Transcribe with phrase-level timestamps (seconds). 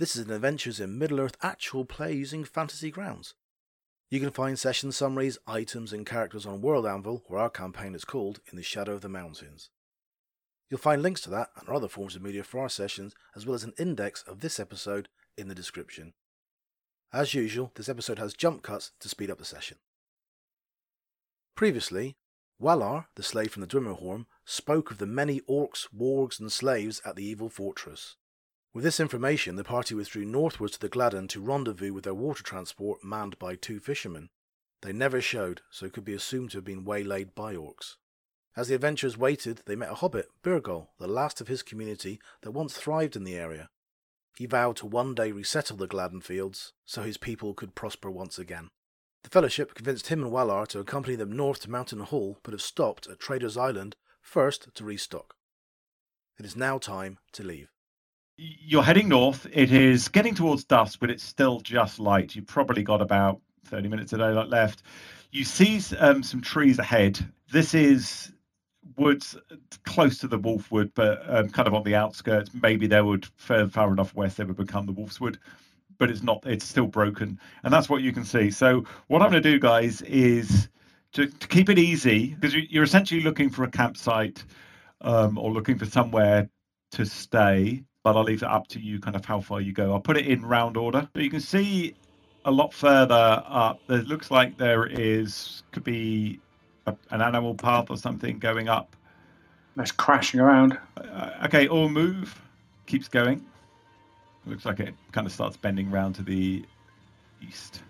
[0.00, 3.34] This is an Adventures in Middle Earth actual play using Fantasy Grounds.
[4.08, 8.06] You can find session summaries, items, and characters on World Anvil, where our campaign is
[8.06, 9.68] called In the Shadow of the Mountains.
[10.70, 13.54] You'll find links to that and other forms of media for our sessions, as well
[13.54, 16.14] as an index of this episode in the description.
[17.12, 19.76] As usual, this episode has jump cuts to speed up the session.
[21.54, 22.16] Previously,
[22.58, 27.16] Walar, the slave from the Dwimmerhorn, spoke of the many orcs, wargs, and slaves at
[27.16, 28.16] the evil fortress.
[28.72, 32.44] With this information, the party withdrew northwards to the Gladden to rendezvous with their water
[32.44, 34.30] transport manned by two fishermen.
[34.82, 37.96] They never showed, so could be assumed to have been waylaid by orcs.
[38.56, 42.52] As the adventurers waited, they met a hobbit, Birgol, the last of his community that
[42.52, 43.70] once thrived in the area.
[44.36, 48.38] He vowed to one day resettle the Gladden fields, so his people could prosper once
[48.38, 48.68] again.
[49.24, 52.62] The Fellowship convinced him and Walar to accompany them north to Mountain Hall, but have
[52.62, 55.34] stopped at Trader's Island first to restock.
[56.38, 57.68] It is now time to leave
[58.40, 59.46] you're heading north.
[59.52, 62.34] It is getting towards dusk, but it's still just light.
[62.34, 64.82] You've probably got about 30 minutes of daylight left.
[65.30, 67.18] You see um, some trees ahead.
[67.52, 68.32] This is
[68.96, 69.36] woods
[69.84, 72.50] close to the Wolfwood, but um, kind of on the outskirts.
[72.54, 75.36] Maybe they would far, far enough west they would become the Wolfswood,
[75.98, 76.42] but it's not.
[76.46, 78.50] It's still broken, and that's what you can see.
[78.50, 80.68] So what I'm going to do, guys, is
[81.12, 84.44] to, to keep it easy because you're essentially looking for a campsite
[85.02, 86.48] um, or looking for somewhere
[86.92, 89.92] to stay but I'll leave it up to you kind of how far you go.
[89.92, 91.08] I'll put it in round order.
[91.12, 91.94] But you can see
[92.44, 96.40] a lot further up, there looks like there is, could be
[96.86, 98.96] a, an animal path or something going up.
[99.76, 100.78] That's crashing around.
[100.96, 102.40] Uh, okay, all move.
[102.86, 103.44] Keeps going.
[104.46, 106.64] Looks like it kind of starts bending round to the
[107.46, 107.82] east.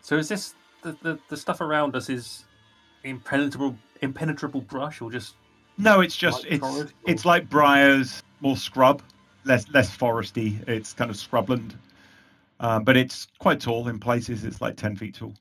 [0.00, 2.44] So is this the, the, the stuff around us is
[3.04, 5.34] impenetrable impenetrable brush or just
[5.78, 9.02] no it's just it's it's like briars more scrub,
[9.44, 10.66] less less foresty.
[10.68, 11.74] It's kind of scrubland,
[12.60, 14.44] um, but it's quite tall in places.
[14.44, 15.34] It's like ten feet tall.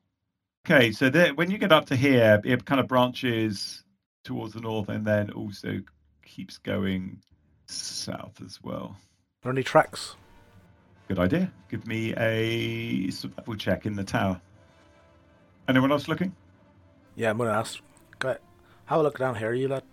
[0.66, 3.84] Okay, so there, when you get up to here, it kind of branches
[4.24, 5.82] towards the north and then also
[6.24, 7.20] keeps going
[7.66, 8.96] south as well.
[8.96, 10.16] Are there any tracks?
[11.08, 11.52] Good idea.
[11.70, 14.40] Give me a survival check in the tower.
[15.68, 16.36] Anyone else looking?
[17.16, 17.80] Yeah, I'm gonna ask.
[18.20, 18.42] Go ahead.
[18.86, 19.84] Have a look down here, you lad.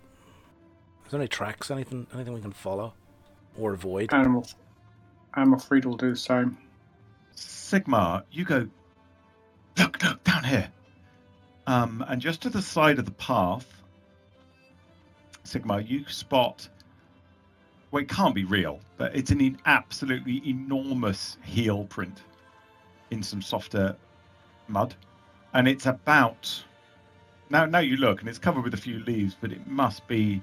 [1.09, 1.71] Is there any tracks?
[1.71, 2.05] Anything?
[2.13, 2.93] Anything we can follow?
[3.57, 4.13] or avoid.
[4.13, 4.45] Animal,
[5.33, 6.57] afraid freed will do the same.
[7.35, 8.67] Sigmar, you go.
[9.77, 10.69] Look, look down here.
[11.67, 13.67] Um, and just to the side of the path,
[15.45, 16.67] Sigmar, you spot.
[17.91, 22.21] Well, it can't be real, but it's an absolutely enormous heel print
[23.09, 23.95] in some softer
[24.67, 24.95] mud,
[25.53, 26.63] and it's about.
[27.49, 30.39] Now, now you look, and it's covered with a few leaves, but it must be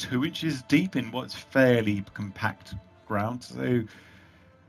[0.00, 2.74] two inches deep in what's fairly compact
[3.06, 3.44] ground.
[3.44, 3.82] So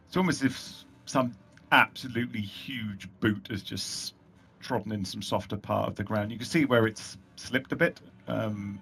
[0.07, 1.33] it's almost as if some
[1.71, 4.13] absolutely huge boot has just
[4.59, 6.31] trodden in some softer part of the ground.
[6.31, 8.79] You can see where it's slipped a bit, um,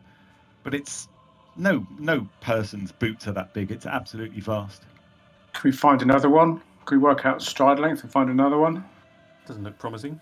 [0.63, 1.07] but it's
[1.55, 3.71] no no person's boots are that big.
[3.71, 4.83] It's absolutely vast.
[5.53, 6.61] Can we find another one?
[6.85, 8.83] Can we work out stride length and find another one?
[9.45, 10.19] Doesn't look promising.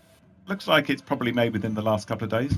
[0.47, 2.53] Looks like it's probably made within the last couple of days.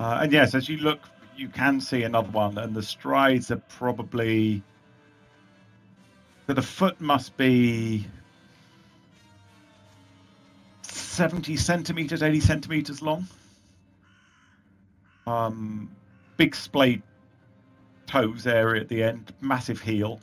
[0.00, 1.00] Uh, and yes, as you look
[1.38, 4.62] you can see another one, and the strides are probably.
[6.46, 8.06] So the foot must be
[10.82, 13.26] 70 centimeters, 80 centimeters long.
[15.26, 15.90] Um,
[16.38, 17.02] big splayed
[18.06, 20.20] toes area at the end, massive heel.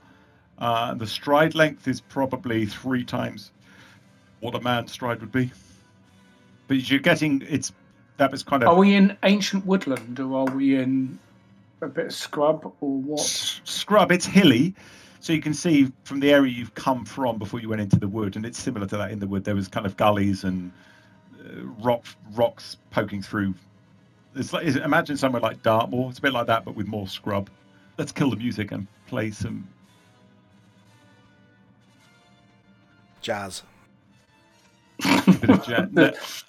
[0.58, 3.52] Uh, the stride length is probably three times
[4.40, 5.52] what a man's stride would be.
[6.68, 7.72] But you're getting it's
[8.18, 8.70] that was kind of.
[8.70, 11.20] Are we in ancient woodland or are we in
[11.82, 13.20] a bit of scrub or what?
[13.20, 14.12] Scrub.
[14.12, 14.74] It's hilly,
[15.20, 18.08] so you can see from the area you've come from before you went into the
[18.08, 19.44] wood, and it's similar to that in the wood.
[19.44, 20.72] There was kind of gullies and
[21.40, 23.54] uh, rock rocks poking through.
[24.36, 26.10] It's like imagine somewhere like Dartmoor.
[26.10, 27.50] It's a bit like that, but with more scrub.
[27.98, 29.68] Let's kill the music and play some
[33.22, 33.64] jazz.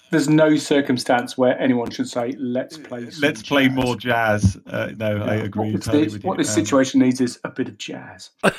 [0.09, 3.75] There's no circumstance where anyone should say, "Let's play." Let's play jazz.
[3.75, 4.57] more jazz.
[4.65, 5.23] Uh, no, yeah.
[5.23, 6.27] I agree what entirely this, with you.
[6.27, 8.29] What this um, situation needs is a bit of jazz.
[8.43, 8.53] uh,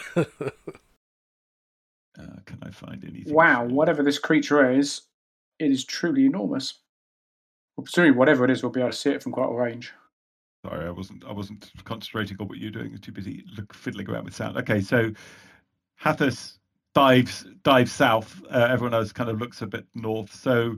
[2.17, 3.33] can I find anything?
[3.33, 5.03] Wow, whatever this creature is,
[5.59, 6.75] it is truly enormous.
[7.77, 9.93] Well, presumably, whatever it is, we'll be able to see it from quite a range.
[10.67, 11.25] Sorry, I wasn't.
[11.25, 12.93] I wasn't concentrating on what you're doing.
[12.93, 14.57] I'm too busy look, fiddling around with sound.
[14.59, 15.13] Okay, so
[15.97, 16.59] Hathis
[16.99, 18.43] dives dives south.
[18.51, 20.35] Uh, everyone else kind of looks a bit north.
[20.35, 20.77] So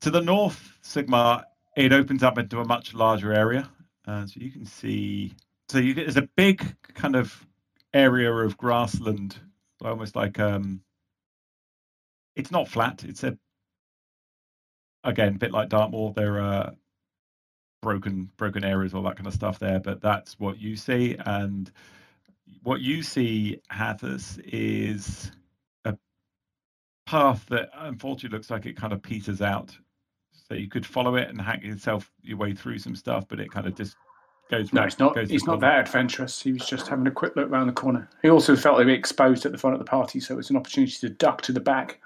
[0.00, 1.42] to the north, Sigmar,
[1.76, 3.68] it opens up into a much larger area.
[4.06, 5.34] Uh, so you can see.
[5.68, 7.46] So you, there's a big kind of
[7.92, 9.36] area of grassland
[9.84, 10.80] almost like um,
[12.36, 13.04] it's not flat.
[13.04, 13.36] It's a
[15.02, 16.14] again, a bit like Dartmoor.
[16.14, 16.72] There are
[17.82, 19.80] broken broken areas, all that kind of stuff there.
[19.80, 21.72] But that's what you see, and
[22.62, 25.30] what you see, Hathis, is
[25.84, 25.96] a
[27.06, 29.76] path that unfortunately looks like it kind of peters out.
[30.48, 33.50] So you could follow it and hack yourself your way through some stuff, but it
[33.50, 33.96] kind of just
[34.50, 34.72] goes.
[34.72, 35.14] No, right- it's not.
[35.14, 36.42] goes He's not that adventurous.
[36.42, 38.08] He was just having a quick look around the corner.
[38.22, 40.56] He also felt a bit exposed at the front of the party, so it's an
[40.56, 42.00] opportunity to duck to the back.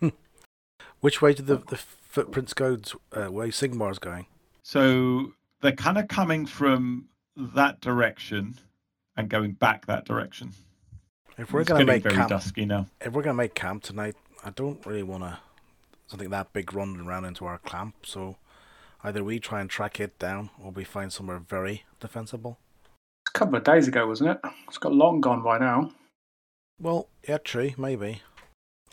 [1.00, 2.76] Which way did the, the footprints go?
[2.76, 4.26] t- Uh, where Sigmar's going?
[4.62, 8.58] So they're kind of coming from that direction
[9.16, 10.52] and going back that direction.
[11.36, 12.86] If we're it's going to getting make very camp, dusky now.
[13.00, 14.14] if we're going to make camp tonight,
[14.44, 15.38] I don't really want to
[16.06, 17.94] something that big running around into our camp.
[18.04, 18.36] So
[19.02, 22.58] either we try and track it down, or we find somewhere very defensible.
[23.22, 24.40] It's a couple of days ago, wasn't it?
[24.68, 25.92] It's got long gone by now.
[26.80, 28.22] Well, yeah, true, maybe.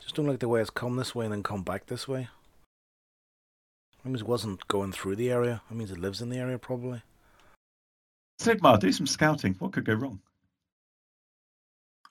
[0.01, 2.29] Just don't like the way it's come this way and then come back this way.
[4.03, 5.61] That means it wasn't going through the area.
[5.69, 7.03] That means it lives in the area, probably.
[8.41, 9.55] Sigmar, do some scouting.
[9.59, 10.19] What could go wrong?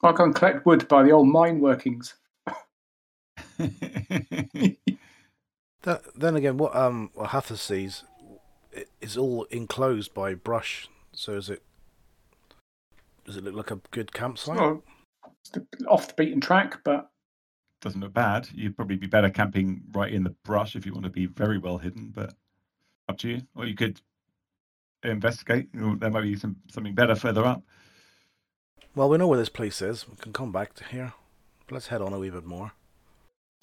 [0.02, 2.14] I can collect wood by the old mine workings.
[5.82, 8.04] That, then again, what um what Hathor sees
[9.00, 10.88] is all enclosed by brush.
[11.12, 11.62] So is it?
[13.24, 14.58] Does it look like a good campsite?
[14.58, 14.82] Well,
[15.40, 17.10] it's the- off the beaten track, but
[17.80, 18.46] Doesn't look bad.
[18.52, 21.56] You'd probably be better camping right in the brush if you want to be very
[21.56, 22.34] well hidden, but
[23.08, 23.42] up to you.
[23.54, 24.02] Or you could
[25.02, 25.68] investigate.
[25.72, 27.62] There might be some something better further up.
[28.94, 30.08] Well, we know where this place is.
[30.08, 31.12] We can come back to here.
[31.66, 32.72] But let's head on a wee bit more.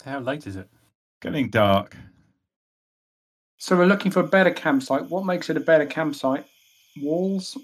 [0.06, 0.69] How late is it?
[1.22, 1.98] Getting dark.
[3.57, 5.10] so we're looking for a better campsite.
[5.10, 6.45] What makes it a better campsite?
[7.01, 7.57] Walls,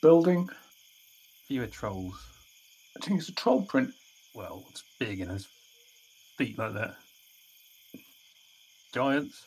[0.00, 0.48] building.
[1.48, 2.14] Fewer trolls.
[2.96, 3.90] I think it's a troll print.
[4.34, 5.46] Well, it's big and has
[6.38, 6.94] feet like that.
[8.94, 9.44] Giants.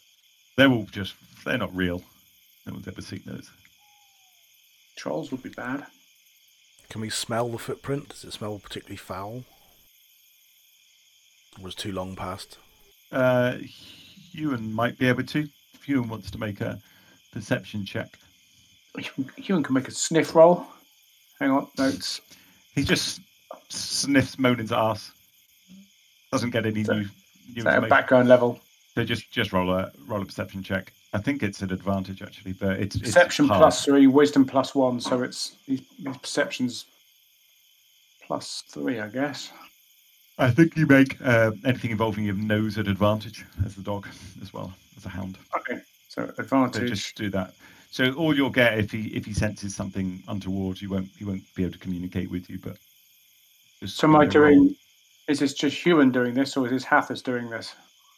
[0.58, 2.04] They're all just, they're not real.
[2.66, 3.50] No one's ever seen those.
[4.96, 5.86] Trolls would be bad.
[6.90, 8.10] Can we smell the footprint?
[8.10, 9.44] Does it smell particularly foul?
[11.58, 12.58] Or was too long past?
[13.12, 13.58] Uh,
[14.34, 15.48] Huan might be able to.
[15.74, 16.80] If Huan wants to make a
[17.32, 18.08] perception check.
[19.38, 20.66] Huan can make a sniff roll.
[21.40, 22.22] Hang on, notes.
[22.74, 23.20] He just
[23.70, 25.12] sniffs Monin's ass.
[26.32, 28.60] Doesn't get any So- new, new Is that a background level?
[28.94, 30.94] So just just roll a roll a perception check.
[31.16, 33.60] I think it's an advantage actually, but it's it's Perception hard.
[33.60, 36.86] plus three, wisdom plus one, so it's his, his perception's
[38.22, 39.50] plus three, I guess.
[40.38, 44.08] I think you make uh, anything involving your nose at advantage as the dog
[44.42, 45.38] as well as a hound.
[45.58, 45.80] Okay,
[46.10, 46.90] so So advantage.
[46.90, 47.54] just do that.
[47.92, 51.44] So all you'll get if he if he senses something untoward, you won't he won't
[51.56, 52.60] be able to communicate with you.
[52.60, 52.76] But
[53.80, 54.76] just So am I doing?
[55.30, 57.74] Is this just Huan doing this, or is this Hathis doing this?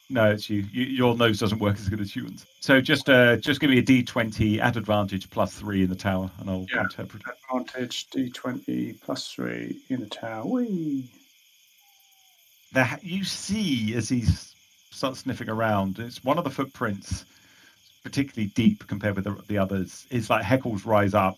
[0.10, 0.66] No, it's you.
[0.72, 0.86] you.
[0.86, 2.46] Your nose doesn't work as good as Huan's.
[2.62, 5.96] So just uh just give me a D twenty at advantage plus three in the
[5.96, 6.82] tower, and I'll yeah.
[6.82, 7.24] interpret.
[7.52, 10.46] Advantage D20 plus three in the tower.
[10.46, 11.10] Whee!
[12.74, 14.24] There, you see as he
[14.92, 17.26] starts sniffing around, it's one of the footprints,
[18.04, 20.06] particularly deep compared with the, the others.
[20.10, 21.38] It's like Heckles rise up.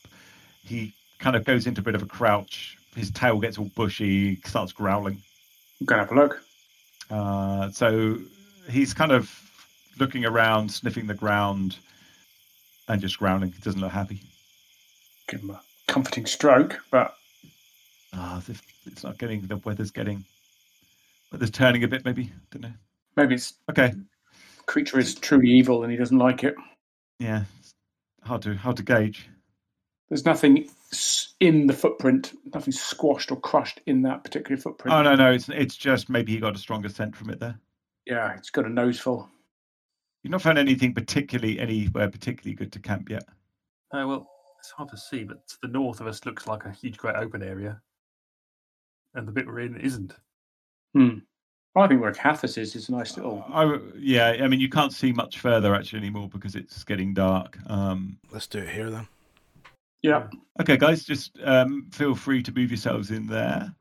[0.64, 2.78] He kind of goes into a bit of a crouch.
[2.96, 4.38] His tail gets all bushy.
[4.46, 5.22] Starts growling.
[5.80, 6.44] I'm gonna have a look.
[7.10, 8.20] Uh, so
[8.70, 9.32] he's kind of
[10.00, 11.78] looking around, sniffing the ground,
[12.88, 13.52] and just growling.
[13.52, 14.22] He doesn't look happy.
[15.28, 17.16] Give him a comforting stroke, but
[18.14, 18.42] Ah,
[18.86, 20.24] it's not getting the weather's getting.
[21.32, 22.32] Weather's turning a bit, maybe.
[22.52, 22.74] Don't know.
[23.16, 23.94] maybe it's Okay.
[24.66, 26.56] creature is truly evil and he doesn't like it.
[27.20, 27.44] Yeah.
[27.60, 27.74] it's
[28.24, 29.30] Hard to hard to gauge.
[30.10, 30.70] There's nothing
[31.40, 34.96] in the footprint, nothing squashed or crushed in that particular footprint.
[34.96, 37.60] Oh no, no, it's it's just maybe he got a stronger scent from it there.
[38.10, 39.30] Yeah, it's got a nose full.
[40.24, 43.24] You've not found anything particularly anywhere particularly good to camp yet.
[43.94, 46.72] Oh well, it's hard to see, but to the north of us looks like a
[46.72, 47.80] huge, great open area,
[49.14, 50.16] and the bit we're in isn't.
[50.94, 51.20] Hmm.
[51.76, 53.46] I think where Hathis is is a nice little.
[53.48, 57.14] I w- yeah, I mean you can't see much further actually anymore because it's getting
[57.14, 57.58] dark.
[57.68, 59.08] Um, Let's do it here then.
[60.02, 60.28] Yeah.
[60.62, 63.74] okay, guys, just um, feel free to move yourselves in there.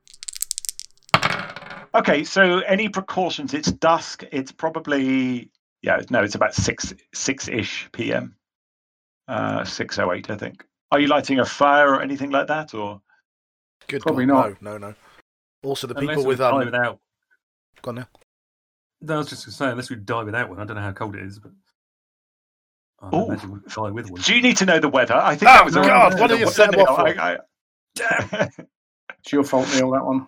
[1.99, 3.55] Okay, so any precautions?
[3.55, 4.25] It's dusk.
[4.33, 5.51] It's probably
[5.83, 8.35] yeah, no, it's about six six ish p.m.
[9.27, 10.65] Uh, six oh eight, I think.
[10.91, 13.01] Are you lighting a fire or anything like that, or
[13.89, 14.03] Good.
[14.03, 14.63] Probably God, not.
[14.63, 14.95] No, no, no.
[15.65, 16.59] Also, the Unless people we with die um.
[16.59, 16.99] without.
[17.83, 18.09] Go on now.
[19.01, 20.83] No, I was just going to say, unless we die without one, I don't know
[20.83, 21.53] how cold it is, but
[23.01, 23.61] I Ooh.
[23.69, 24.21] die with one.
[24.21, 25.15] do you need to know the weather?
[25.15, 27.09] I think Oh, that was a- God, the what are you weather- setting no, for?
[27.21, 27.39] I-
[28.01, 28.49] I-
[29.21, 30.27] It's your fault, Neil, that one.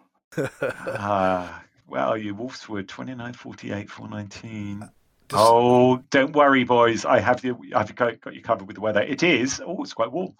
[0.87, 1.49] Uh,
[1.91, 2.35] where are you?
[2.35, 4.81] Wolfswood, 29, 48, 419.
[4.81, 4.93] Just-
[5.33, 7.05] Oh, don't worry, boys.
[7.05, 7.61] I have you.
[7.75, 9.03] I've got, got you covered with the weather.
[9.03, 9.61] It is.
[9.65, 10.35] Oh, it's quite warm.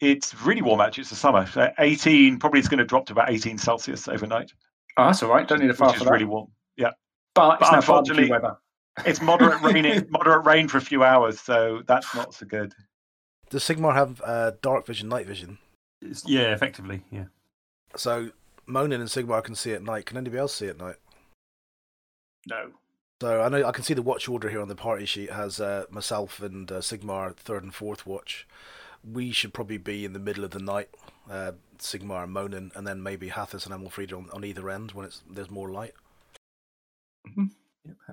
[0.00, 1.02] It's really warm actually.
[1.02, 1.46] It's the summer.
[1.46, 2.38] So 18.
[2.38, 4.52] Probably it's going to drop to about 18 Celsius overnight,
[4.96, 5.46] Oh, that's all right.
[5.46, 6.12] Don't need a far which for is that.
[6.12, 6.48] really warm.
[6.76, 6.94] but
[7.34, 8.56] but it's now barbecue unfortunately- weather.
[9.06, 12.74] It's moderate raining, moderate rain for a few hours, so that's not so good.
[13.48, 15.58] Does Sigmar have uh, dark vision, night vision?
[16.02, 17.24] It's, yeah, effectively, yeah.
[17.96, 18.30] So
[18.70, 20.06] Monin and Sigmar can see at night.
[20.06, 20.96] Can anybody else see at night?
[22.46, 22.70] No.
[23.20, 25.60] So I know I can see the watch order here on the party sheet has
[25.60, 28.46] uh, myself and uh, Sigmar third and fourth watch.
[29.04, 30.88] We should probably be in the middle of the night,
[31.30, 35.06] uh, Sigmar and Monin, and then maybe Hathis and Amalfrida on, on either end when
[35.06, 35.92] it's there's more light.
[37.36, 37.48] Yep,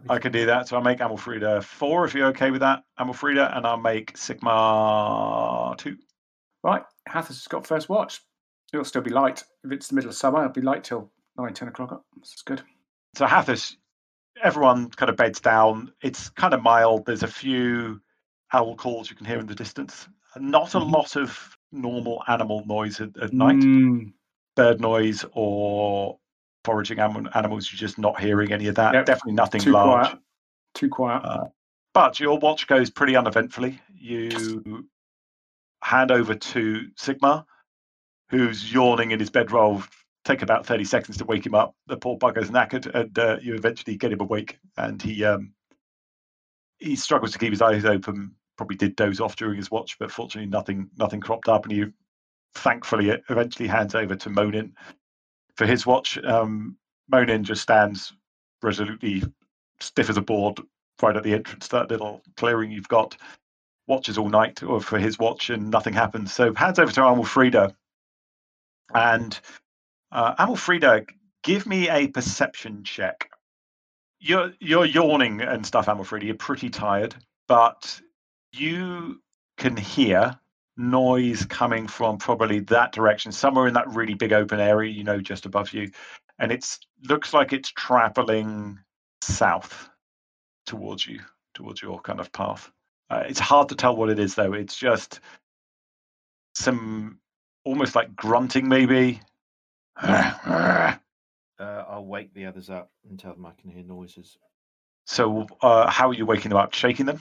[0.10, 0.68] I can do that.
[0.68, 5.78] So I'll make Amalfrida four if you're okay with that, Amalfrida, and I'll make Sigmar
[5.78, 5.98] two.
[6.64, 6.84] Right.
[7.08, 8.22] Hathis has got first watch.
[8.74, 9.44] It'll still be light.
[9.64, 12.04] If it's the middle of summer, it'll be light till 9, 10 o'clock.
[12.20, 12.62] This is good.
[13.16, 13.78] So Hathis,
[14.44, 15.92] everyone kind of beds down.
[16.02, 17.06] It's kind of mild.
[17.06, 18.02] There's a few
[18.54, 20.08] owl calls you can hear in the distance.
[20.38, 20.92] Not a Mhm.
[20.92, 24.14] lot of normal animal noise at, at night, Mm,
[24.56, 26.20] bird noise or
[26.64, 27.72] foraging anim- animals.
[27.72, 28.94] You're just not hearing any of that.
[28.94, 29.06] Yep.
[29.06, 30.08] Definitely nothing too large.
[30.10, 30.20] quiet.
[30.74, 31.24] Too quiet.
[31.26, 31.46] Uh,
[31.94, 33.82] But your watch goes pretty uneventfully.
[33.96, 34.88] You
[35.82, 37.46] hand over to Sigmar,
[38.30, 39.84] who's yawning in his bedroll.
[40.26, 41.74] Take about 30 seconds to wake him up.
[41.88, 44.60] The poor bugger's knackered, and uh, you eventually get him awake.
[44.78, 45.54] And he um,
[46.80, 48.36] he struggles to keep his eyes open.
[48.58, 51.64] Probably did doze off during his watch, but fortunately nothing nothing cropped up.
[51.64, 51.86] And he
[52.56, 54.76] thankfully eventually hands over to Monin
[55.56, 56.18] for his watch.
[56.24, 56.78] Um,
[57.10, 58.14] Monin just stands
[58.62, 59.24] resolutely
[59.80, 60.60] stiff as a board
[61.02, 63.18] right at the entrance to that little clearing you've got.
[63.88, 66.34] Watches all night or for his watch and nothing happens.
[66.34, 67.74] So hands over to Amalfrida.
[68.94, 69.40] And
[70.12, 71.06] uh, Amalfrida,
[71.44, 73.30] give me a perception check.
[74.20, 76.26] You're you're yawning and stuff, Amalfrida.
[76.26, 77.16] You're pretty tired,
[77.48, 78.02] but
[78.52, 79.22] you
[79.58, 80.40] can hear
[80.78, 85.20] noise coming from probably that direction, somewhere in that really big open area, you know,
[85.20, 85.92] just above you.
[86.40, 88.80] And it's looks like it's traveling
[89.22, 89.90] south
[90.66, 91.20] towards you,
[91.54, 92.72] towards your kind of path.
[93.10, 94.54] Uh, it's hard to tell what it is, though.
[94.54, 95.20] It's just
[96.54, 97.20] some
[97.68, 99.22] almost like grunting, maybe.
[101.60, 104.38] Uh, I'll wake the others up and tell them I can hear noises.
[105.08, 106.76] So, uh, how are you waking them up?
[106.76, 107.20] Shaking them?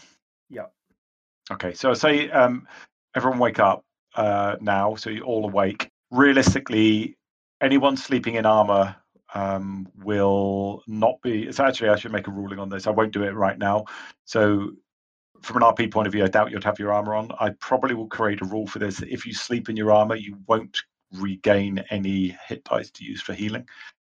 [0.50, 0.66] Yeah.
[1.50, 2.68] Okay, so I say um,
[3.14, 3.82] everyone wake up
[4.14, 5.88] uh, now, so you're all awake.
[6.10, 7.16] Realistically,
[7.62, 8.94] anyone sleeping in armor
[9.34, 11.50] um, will not be.
[11.50, 12.86] So actually, I should make a ruling on this.
[12.86, 13.86] I won't do it right now.
[14.26, 14.72] So,
[15.42, 17.30] from an RP point of view, I doubt you'd have your armor on.
[17.40, 19.00] I probably will create a rule for this.
[19.02, 23.32] If you sleep in your armor, you won't regain any hit dice to use for
[23.32, 23.66] healing,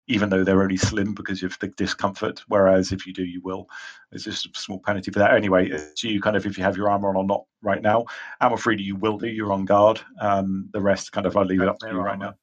[0.08, 2.42] even though they're only slim because of the discomfort.
[2.48, 3.68] Whereas if you do, you will.
[4.12, 5.34] It's just a small penalty for that.
[5.34, 8.04] Anyway, it's you kind of if you have your armor on or not right now.
[8.42, 9.28] Amalfrida, you will do.
[9.28, 10.00] You're on guard.
[10.20, 12.34] Um, the rest kind of I leave it up to you right now.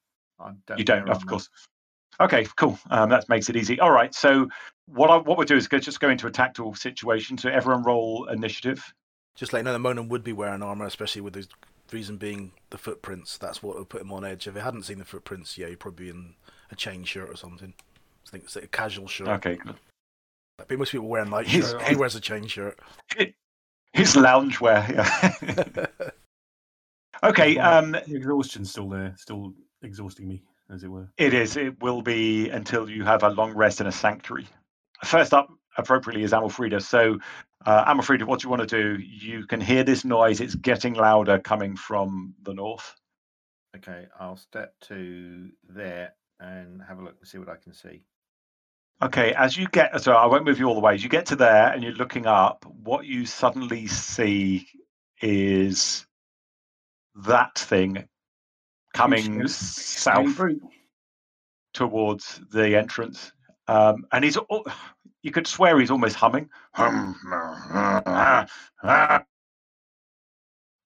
[0.76, 1.26] You don't, of armor.
[1.26, 1.48] course.
[2.20, 2.78] Okay, cool.
[2.90, 3.78] Um, that makes it easy.
[3.80, 4.14] All right.
[4.14, 4.48] So
[4.86, 7.38] what I, what we'll do is go, just go into a tactical situation.
[7.38, 8.82] So everyone roll initiative.
[9.36, 11.46] Just like you know, the Monin would be wearing armor, especially with the
[11.92, 13.38] reason being the footprints.
[13.38, 14.48] That's what would put him on edge.
[14.48, 16.34] If he hadn't seen the footprints, yeah, he'd probably be in
[16.72, 17.72] a chain shirt or something.
[18.26, 19.28] I think it's like a casual shirt.
[19.28, 19.54] Okay.
[19.56, 19.76] good.
[20.58, 21.82] Like, most people wear a night He's- shirt.
[21.82, 22.80] He wears a chain shirt.
[23.92, 24.88] His loungewear.
[24.90, 25.86] Yeah.
[27.22, 27.58] okay.
[27.58, 31.08] Um, The exhaustion's still there, still exhausting me, as it were.
[31.16, 31.56] It is.
[31.56, 34.46] It will be until you have a long rest in a sanctuary.
[35.04, 36.82] First up, appropriately, is Amalfrida.
[36.82, 37.18] So,
[37.64, 39.02] uh, Amalfrida, what you want to do?
[39.02, 40.40] You can hear this noise.
[40.40, 42.94] It's getting louder coming from the north.
[43.76, 48.02] Okay, I'll step to there and have a look and see what I can see.
[49.00, 50.94] Okay, as you get, so I won't move you all the way.
[50.94, 54.66] As you get to there and you're looking up, what you suddenly see
[55.22, 56.04] is
[57.14, 58.08] that thing
[58.98, 60.62] coming south brute.
[61.72, 63.32] towards the entrance.
[63.68, 64.66] Um, and he's, al-
[65.22, 66.48] you could swear he's almost humming.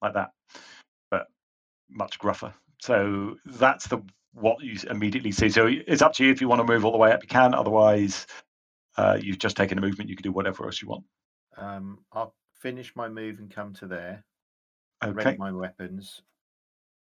[0.03, 0.31] Like that,
[1.11, 1.27] but
[1.89, 2.53] much gruffer.
[2.81, 4.03] So that's the
[4.35, 5.49] what you immediately see.
[5.49, 7.29] So it's up to you if you want to move all the way up, you
[7.29, 7.55] can.
[7.55, 8.27] Otherwise,
[8.97, 10.11] uh, you've just taken a movement.
[10.11, 11.05] You can do whatever else you want.
[11.57, 14.25] Um, I'll finish my move and come to there.
[15.05, 15.13] Okay.
[15.13, 16.23] Ready my weapons.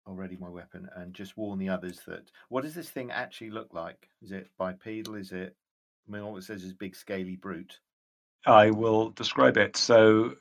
[0.07, 2.31] I'll my weapon and just warn the others that.
[2.49, 4.09] What does this thing actually look like?
[4.23, 5.15] Is it bipedal?
[5.15, 5.57] Is it?
[6.07, 7.79] I mean, all it says is big scaly brute.
[8.47, 9.77] I will describe it.
[9.77, 10.35] So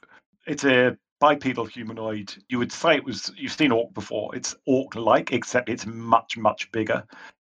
[0.45, 2.33] it's a bipedal humanoid.
[2.49, 4.35] You would say it was you've seen orc before.
[4.35, 7.05] It's orc-like, except it's much much bigger.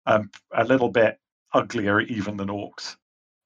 [0.06, 1.20] um, a little bit
[1.54, 2.96] uglier even than orcs.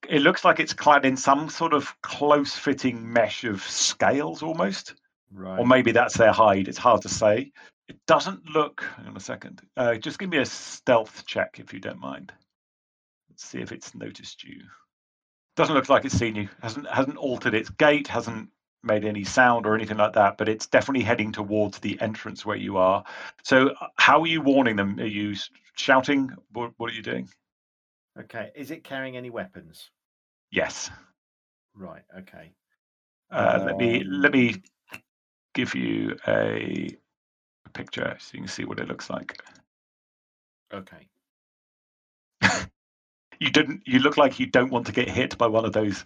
[0.08, 4.96] It looks like it's clad in some sort of close-fitting mesh of scales, almost,
[5.32, 5.60] Right.
[5.60, 6.70] or maybe that's their hide.
[6.70, 7.52] It's hard to say.
[7.94, 8.84] It doesn't look.
[8.98, 9.62] Hang on a second.
[9.78, 12.34] Uh, just give me a stealth check if you don't mind.
[13.30, 14.62] Let's see if it's noticed you.
[15.56, 16.50] Doesn't look like it's seen you.
[16.64, 18.08] hasn't hasn't altered its gait.
[18.08, 18.50] Hasn't
[18.82, 20.38] made any sound or anything like that.
[20.40, 23.04] But it's definitely heading towards the entrance where you are.
[23.44, 25.00] So, uh, how are you warning them?
[25.00, 25.36] Are you
[25.76, 26.32] shouting?
[26.52, 27.30] What, what are you doing?
[28.20, 28.52] Okay.
[28.56, 29.92] Is it carrying any weapons?
[30.52, 30.90] Yes.
[31.76, 32.04] Right.
[32.18, 32.54] Okay.
[33.32, 34.56] Uh, let me let Um, me
[35.54, 36.98] give you a
[37.74, 39.42] picture so you can see what it looks like.
[40.74, 41.08] Okay.
[43.40, 43.82] You didn't.
[43.86, 46.06] You look like you don't want to get hit by one of those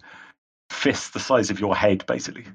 [0.70, 2.46] fists the size of your head, basically.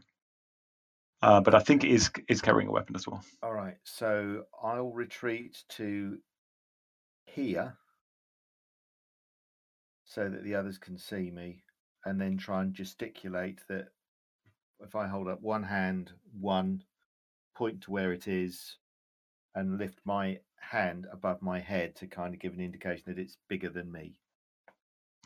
[1.21, 3.23] Uh, but I think it is is carrying a weapon as well.
[3.41, 3.77] All right.
[3.85, 6.17] So I'll retreat to
[7.25, 7.77] here
[10.03, 11.63] so that the others can see me
[12.05, 13.87] and then try and gesticulate that
[14.81, 16.83] if I hold up one hand, one,
[17.55, 18.77] point to where it is,
[19.55, 23.37] and lift my hand above my head to kind of give an indication that it's
[23.47, 24.13] bigger than me.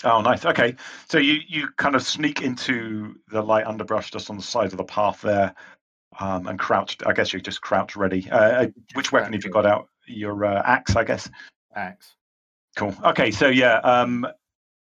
[0.04, 0.46] Oh, nice.
[0.46, 0.76] Okay,
[1.10, 4.78] so you you kind of sneak into the light underbrush just on the side of
[4.78, 5.56] the path there,
[6.20, 7.04] um, and crouched.
[7.06, 8.30] I guess you're just crouched ready.
[8.30, 9.90] Uh, uh, which weapon have you got out?
[10.06, 11.30] Your uh, axe, I guess.
[11.76, 12.16] Axe.
[12.76, 12.94] Cool.
[13.06, 14.28] Okay, so yeah, um,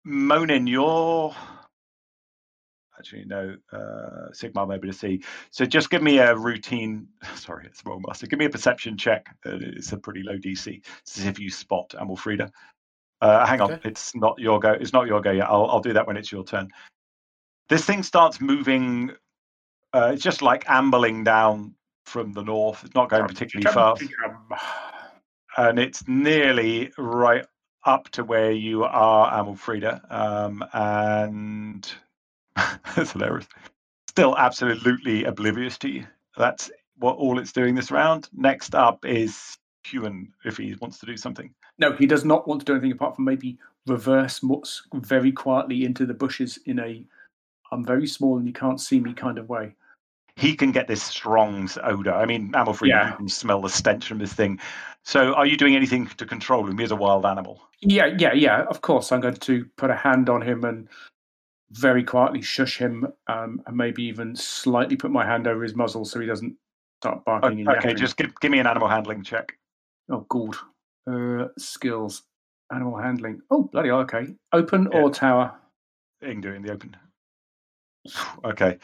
[0.05, 1.35] Monin, you're
[2.99, 5.23] actually no uh, Sigmar maybe to see.
[5.51, 7.09] So just give me a routine.
[7.35, 8.27] Sorry, it's wrong master.
[8.27, 9.27] Give me a perception check.
[9.45, 10.83] It's a pretty low DC.
[11.03, 12.51] It's if you spot Amalfrida.
[13.23, 14.73] Uh, hang on, it's not your go.
[14.73, 15.49] It's not your go yet.
[15.49, 16.69] I'll I'll do that when it's your turn.
[17.69, 19.11] This thing starts moving.
[19.93, 21.75] Uh, it's just like ambling down
[22.05, 22.85] from the north.
[22.85, 24.03] It's not going particularly fast
[25.57, 27.45] and it's nearly right
[27.85, 30.01] up to where you are, Amalfrida.
[30.13, 31.89] Um, and
[32.97, 33.47] that's hilarious.
[34.09, 36.07] Still absolutely oblivious to you.
[36.37, 38.29] That's what all it's doing this round.
[38.33, 41.53] Next up is Huan, if he wants to do something.
[41.79, 45.85] No, he does not want to do anything apart from maybe reverse Mutz very quietly
[45.85, 47.05] into the bushes in a
[47.73, 49.75] I'm very small and you can't see me kind of way.
[50.37, 52.13] He can get this strong odor.
[52.13, 53.11] I mean, Amalfrida, Yeah.
[53.11, 54.61] you can smell the stench from this thing.
[55.03, 56.79] So, are you doing anything to control him?
[56.79, 57.63] He's a wild animal.
[57.81, 58.65] Yeah, yeah, yeah.
[58.65, 60.89] Of course, I'm going to put a hand on him and
[61.71, 66.05] very quietly shush him, um, and maybe even slightly put my hand over his muzzle
[66.05, 66.57] so he doesn't
[67.01, 69.57] start barking and Okay, just give, give me an animal handling check.
[70.11, 70.55] oh, good.
[71.09, 72.23] Uh, skills,
[72.73, 73.41] animal handling.
[73.51, 74.27] Oh, bloody hell, okay.
[74.53, 74.99] Open Yeah.
[75.01, 75.55] or tower?
[76.23, 76.97] You can do it in the open.
[78.45, 78.79] Okay,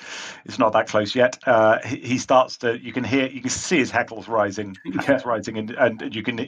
[0.45, 1.39] it's not that close yet.
[1.47, 2.79] Uh, he, he starts to.
[2.79, 3.27] You can hear.
[3.29, 4.77] You can see his heckles rising.
[4.87, 6.39] Heckles rising, and, and you can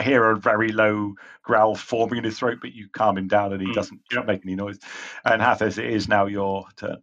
[0.00, 2.58] hear a very low growl forming in his throat.
[2.60, 4.78] But you calm him down, and he Mm, doesn't make any noise.
[5.24, 6.98] And Hathis, it is now your turn.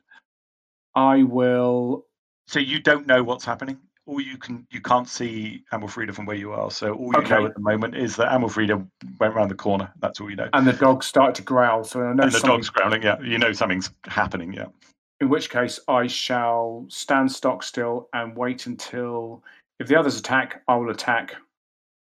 [0.96, 2.06] I will.
[2.48, 3.78] So you don't know what's happening.
[4.06, 6.72] All you can you can't see Amalfrida from where you are.
[6.72, 8.84] So all you know at the moment is that Amalfrida
[9.20, 9.92] went around the corner.
[10.00, 10.50] That's all you know.
[10.54, 13.04] And the dogs started to growl, so I know And the something- dog's growling.
[13.04, 14.52] Yeah, you know something's happening.
[14.52, 14.66] Yeah.
[15.22, 19.44] In which case, I shall stand stock still and wait until
[19.80, 21.36] if the others attack, I will attack.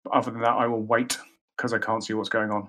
[0.05, 1.19] But other than that, I will wait
[1.57, 2.69] because I can't see what's going on.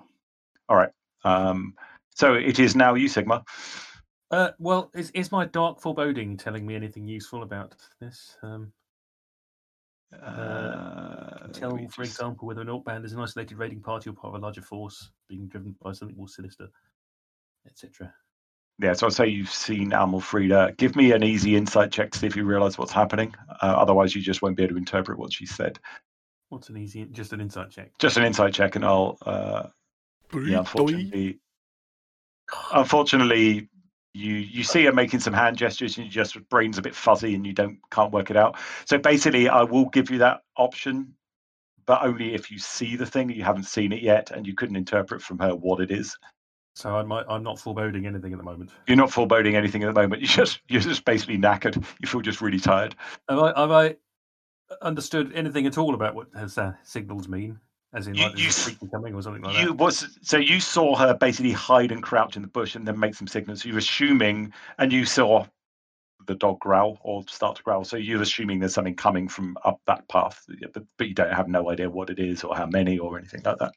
[0.68, 0.90] All right.
[1.24, 1.74] Um,
[2.14, 3.42] so it is now you, Sigmar.
[4.30, 8.36] Uh, well, is is my dark foreboding telling me anything useful about this?
[8.42, 8.72] Um,
[10.12, 14.10] Uh, tell, we for just- example, whether an orc band is an isolated raiding party
[14.10, 16.68] or part of a larger force being driven by something more sinister,
[17.66, 18.12] etc.
[18.78, 20.76] yeah, so I'd say you've seen Amalfrida.
[20.76, 23.34] Give me an easy insight check to see if you realise what's happening.
[23.60, 25.78] Uh, otherwise, you just won't be able to interpret what she said.
[26.48, 27.92] What's an easy, just an insight check?
[27.98, 29.18] Just an insight check, and I'll.
[29.24, 29.68] Uh,
[30.34, 31.38] yeah, unfortunately,
[32.72, 33.68] unfortunately,
[34.14, 37.34] you you see her making some hand gestures, and you just brain's a bit fuzzy,
[37.34, 38.58] and you don't can't work it out.
[38.86, 41.14] So basically, I will give you that option,
[41.86, 43.30] but only if you see the thing.
[43.30, 46.16] You haven't seen it yet, and you couldn't interpret from her what it is.
[46.74, 48.70] So I might, I'm not foreboding anything at the moment.
[48.86, 50.22] You're not foreboding anything at the moment.
[50.22, 51.76] You just you're just basically knackered.
[52.00, 52.94] You feel just really tired.
[53.28, 53.96] Have I, have I
[54.80, 57.58] understood anything at all about what her sa- uh, signals mean?
[57.94, 59.74] As in, You- like, you s- coming or something like you that?
[59.74, 63.14] was so you saw her basically hide and crouch in the bush and then make
[63.14, 63.64] some signals.
[63.66, 65.44] You're assuming, and you saw
[66.26, 67.84] the dog growl or start to growl.
[67.84, 71.48] So you're assuming there's something coming from up that path, but, but you don't have
[71.48, 73.72] no idea what it is or how many or anything like that.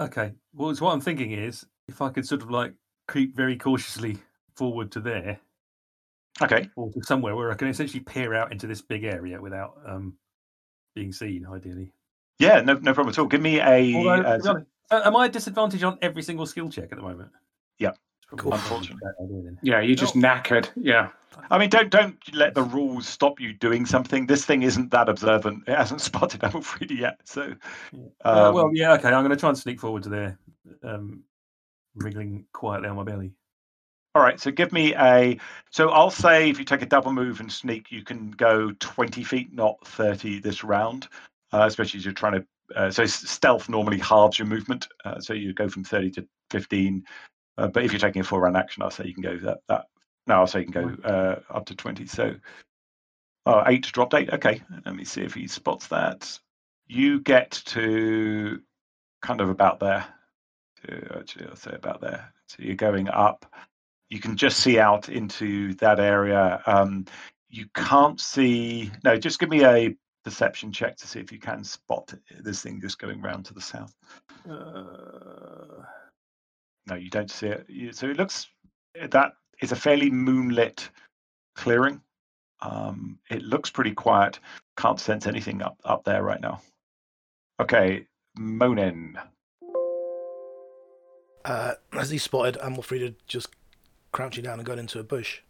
[0.00, 0.32] Okay.
[0.54, 2.74] Well, it's what I'm thinking is if I could sort of like
[3.08, 4.18] creep very cautiously
[4.54, 5.38] forward to there
[6.40, 9.76] Okay, or to somewhere where I can essentially peer out into this big area without
[9.86, 10.14] um,
[10.94, 11.92] being seen, ideally.
[12.38, 13.26] yeah, no, no problem at all.
[13.26, 13.94] Give me a.
[13.94, 17.30] Although, uh, honest, Uh, am I disadvantaged on every single skill check at the moment?
[17.78, 17.92] Yeah.
[18.34, 18.54] Cool.
[18.54, 18.98] Unfortunately.
[19.02, 19.58] bad idea then.
[19.62, 20.70] Yeah, you're just knackered.
[20.74, 21.10] Yeah.
[21.50, 24.26] I mean, don't don't let the rules stop you doing something.
[24.26, 25.64] This thing isn't that observant.
[25.68, 27.20] It hasn't spotted Amalfrida yet.
[27.24, 27.54] So,
[28.24, 29.08] Uh, um, well, yeah, okay.
[29.08, 30.38] I'm going to try and sneak forward to there,
[30.82, 31.22] um,
[31.94, 33.32] wriggling quietly on my belly.
[34.14, 34.40] all right.
[34.40, 35.38] So give me a.
[35.70, 39.24] So I'll say if you take a double move and sneak, you can go twenty
[39.24, 41.08] feet, not thirty this round.
[41.52, 42.46] Uh, especially as you're trying to.
[42.74, 44.88] Uh, so stealth normally halves your movement.
[45.04, 47.04] Uh, so you go from thirty to fifteen.
[47.58, 49.58] Uh, but if you're taking a full round action, I'll say you can go that
[49.68, 49.86] that.
[50.26, 52.06] No, I'll say you can go uh, up to twenty.
[52.06, 52.34] So.
[53.44, 54.32] Oh, eight dropped eight.
[54.32, 56.38] Okay, let me see if he spots that.
[56.86, 58.60] You get to
[59.20, 60.06] kind of about there.
[60.88, 62.32] Actually, I'll say about there.
[62.48, 63.46] So you're going up.
[64.08, 66.62] You can just see out into that area.
[66.66, 67.06] Um,
[67.48, 68.90] you can't see.
[69.04, 72.80] No, just give me a perception check to see if you can spot this thing
[72.80, 73.94] just going round to the south.
[74.48, 75.82] Uh,
[76.86, 77.96] No, you don't see it.
[77.96, 78.48] So it looks
[79.10, 80.90] that is a fairly moonlit
[81.54, 82.00] clearing.
[82.60, 84.38] Um, it looks pretty quiet.
[84.76, 86.60] Can't sense anything up up there right now.
[87.60, 89.18] Okay, Monin.
[91.44, 93.48] Uh, as he spotted Amalfrida just
[94.12, 95.40] crouching down and going into a bush.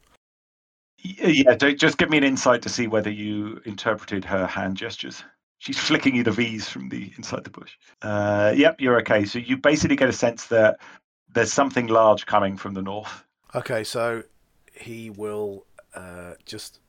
[0.99, 5.25] Yeah, just give me an insight to see whether you interpreted her hand gestures.
[5.59, 7.73] She's flicking you the V's from the inside the bush.
[8.03, 9.25] Uh, yep, you're okay.
[9.25, 10.79] So you basically get a sense that
[11.33, 13.25] there's something large coming from the north.
[13.55, 14.23] Okay, so
[14.73, 16.81] he will uh, just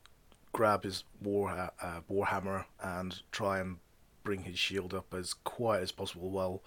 [0.54, 1.50] grab his war
[1.82, 3.78] uh, warhammer and try and
[4.24, 6.62] bring his shield up as quiet as possible while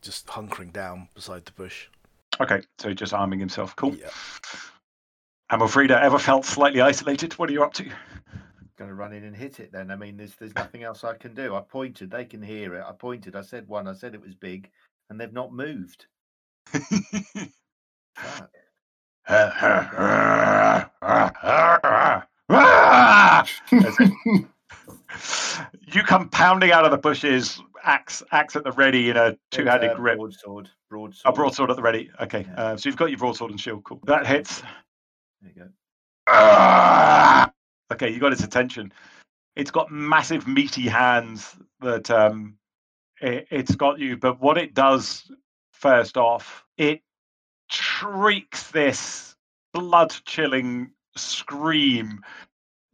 [0.00, 1.88] just hunkering down beside the bush.
[2.40, 3.76] Okay, so just arming himself.
[3.76, 3.94] Cool.
[3.94, 4.08] Yeah.
[5.50, 7.34] Amalfrida, ever felt slightly isolated?
[7.34, 7.84] What are you up to?
[8.76, 9.90] Going to run in and hit it then.
[9.90, 11.54] I mean, there's there's nothing else I can do.
[11.54, 12.84] I pointed, they can hear it.
[12.86, 14.70] I pointed, I said one, I said it was big,
[15.10, 16.06] and they've not moved.
[25.92, 29.90] You come pounding out of the bushes, axe axe at the ready in a two-handed
[29.90, 30.18] uh, grip.
[30.18, 30.68] Broadsword.
[30.88, 31.32] Broadsword.
[31.32, 32.10] A broadsword at the ready.
[32.20, 32.62] Okay, Yeah.
[32.62, 33.84] uh, so you've got your broadsword and shield.
[33.84, 34.00] Cool.
[34.04, 34.62] That hits.
[35.42, 35.68] There you go.
[37.92, 38.92] Okay, you got its attention.
[39.56, 42.56] It's got massive meaty hands that um,
[43.20, 44.16] it, it's got you.
[44.16, 45.30] But what it does
[45.72, 47.02] first off, it
[47.68, 49.34] shrieks this
[49.74, 52.20] blood-chilling scream.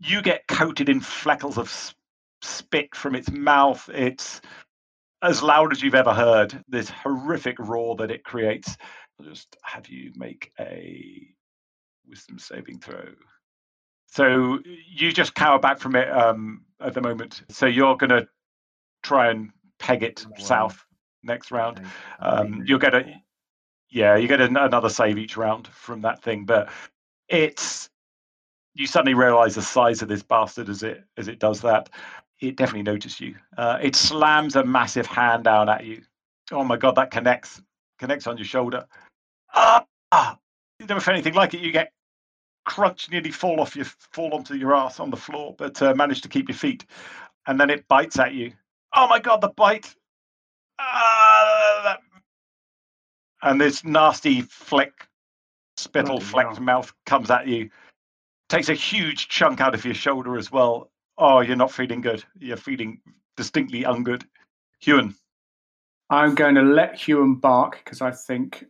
[0.00, 1.94] You get coated in fleckles of
[2.42, 3.88] spit from its mouth.
[3.92, 4.40] It's
[5.22, 6.62] as loud as you've ever heard.
[6.68, 8.76] This horrific roar that it creates.
[9.18, 11.28] I'll just have you make a
[12.08, 13.06] wisdom saving throw.
[14.06, 17.42] So you just cower back from it um, at the moment.
[17.50, 18.28] So you're going to
[19.02, 20.84] try and peg it south
[21.22, 21.80] next round.
[22.20, 23.04] Um, you'll get a
[23.90, 26.44] yeah, you get an, another save each round from that thing.
[26.44, 26.70] But
[27.28, 27.90] it's
[28.74, 31.90] you suddenly realise the size of this bastard as it as it does that.
[32.40, 33.34] It definitely noticed you.
[33.56, 36.02] Uh, it slams a massive hand down at you.
[36.52, 37.62] Oh my god, that connects
[37.98, 38.84] connects on your shoulder.
[39.54, 40.38] Ah, ah,
[40.78, 41.60] you never felt anything like it.
[41.60, 41.92] You get
[42.64, 46.20] crunch, nearly fall off your fall onto your ass on the floor, but uh, manage
[46.22, 46.84] to keep your feet.
[47.46, 48.52] And then it bites at you.
[48.94, 49.94] Oh my god, the bite!
[50.78, 52.00] Ah, that
[53.42, 55.08] and this nasty fleck,
[55.76, 56.64] spittle Bloody flecked hell.
[56.64, 57.70] mouth comes at you,
[58.48, 60.90] takes a huge chunk out of your shoulder as well.
[61.18, 62.24] Oh, you're not feeling good.
[62.38, 63.00] You're feeling
[63.36, 64.24] distinctly ungood.
[64.84, 65.14] Huan,
[66.10, 68.64] I'm going to let Huan bark because I think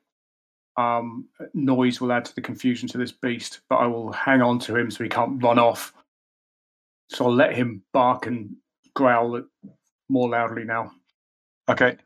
[0.77, 4.59] um, noise will add to the confusion to this beast, but I will hang on
[4.61, 5.93] to him so he can't run off.
[7.11, 8.55] So I'll let him bark and
[8.95, 9.43] growl
[10.09, 10.93] more loudly now.
[11.69, 11.97] okay,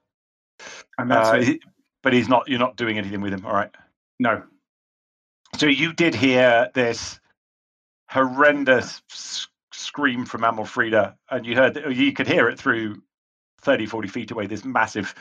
[0.99, 1.61] And that's uh, it.
[2.03, 2.49] but he's not.
[2.49, 3.45] You're not doing anything with him.
[3.45, 3.71] All right.
[4.19, 4.43] No.
[5.59, 7.19] So you did hear this
[8.09, 9.03] horrendous
[9.81, 13.03] scream from Amalfrida, and you heard you could hear it through
[13.63, 14.47] 30, 40 feet away.
[14.47, 15.15] This massive,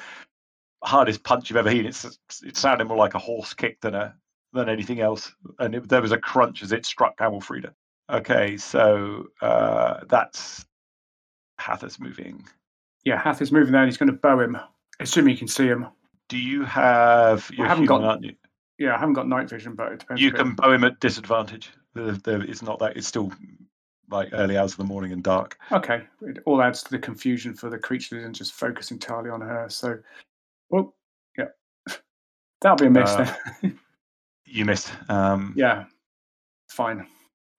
[0.84, 1.86] hardest punch you've ever seen.
[1.86, 4.16] It's it sounded more like a horse kick than a
[4.54, 7.74] than anything else, and it, there was a crunch as it struck Amalfrida.
[8.10, 10.66] Okay, so uh, that's
[11.60, 12.44] Hathis moving.
[13.06, 14.58] Yeah, Hath is moving there and he's going to bow him,
[15.00, 15.88] assuming you can see him.
[16.28, 17.50] Do you have?
[17.54, 18.36] You're haven't human, got- aren't you?
[18.78, 20.22] Yeah, I haven't got night vision, but it depends.
[20.22, 21.70] You can bow him at disadvantage.
[21.96, 22.96] There, there, it's not that.
[22.96, 23.32] It's still
[24.12, 25.58] like early hours of the morning and dark.
[25.72, 29.30] Okay, it all adds to the confusion for the creature that isn't just focus entirely
[29.30, 29.68] on her.
[29.70, 29.98] So,
[30.70, 30.96] well,
[31.38, 31.46] yeah,
[32.62, 33.80] that'll be a miss Uh, then.
[34.52, 34.92] You missed.
[35.10, 35.86] Um, yeah,
[36.70, 37.06] fine.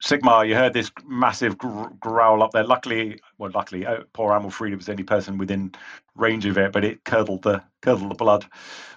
[0.03, 2.65] Sigmar, you heard this massive gr- growl up there.
[2.65, 5.73] Luckily, well, luckily, uh, poor Amalfrida was the only person within
[6.17, 8.45] range of it, but it curdled the curdled the blood.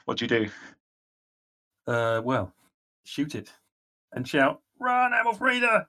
[0.05, 0.49] What do you do?
[1.85, 2.51] Uh, well,
[3.03, 3.51] shoot it
[4.13, 5.85] and shout, "Run, Amalfrida!"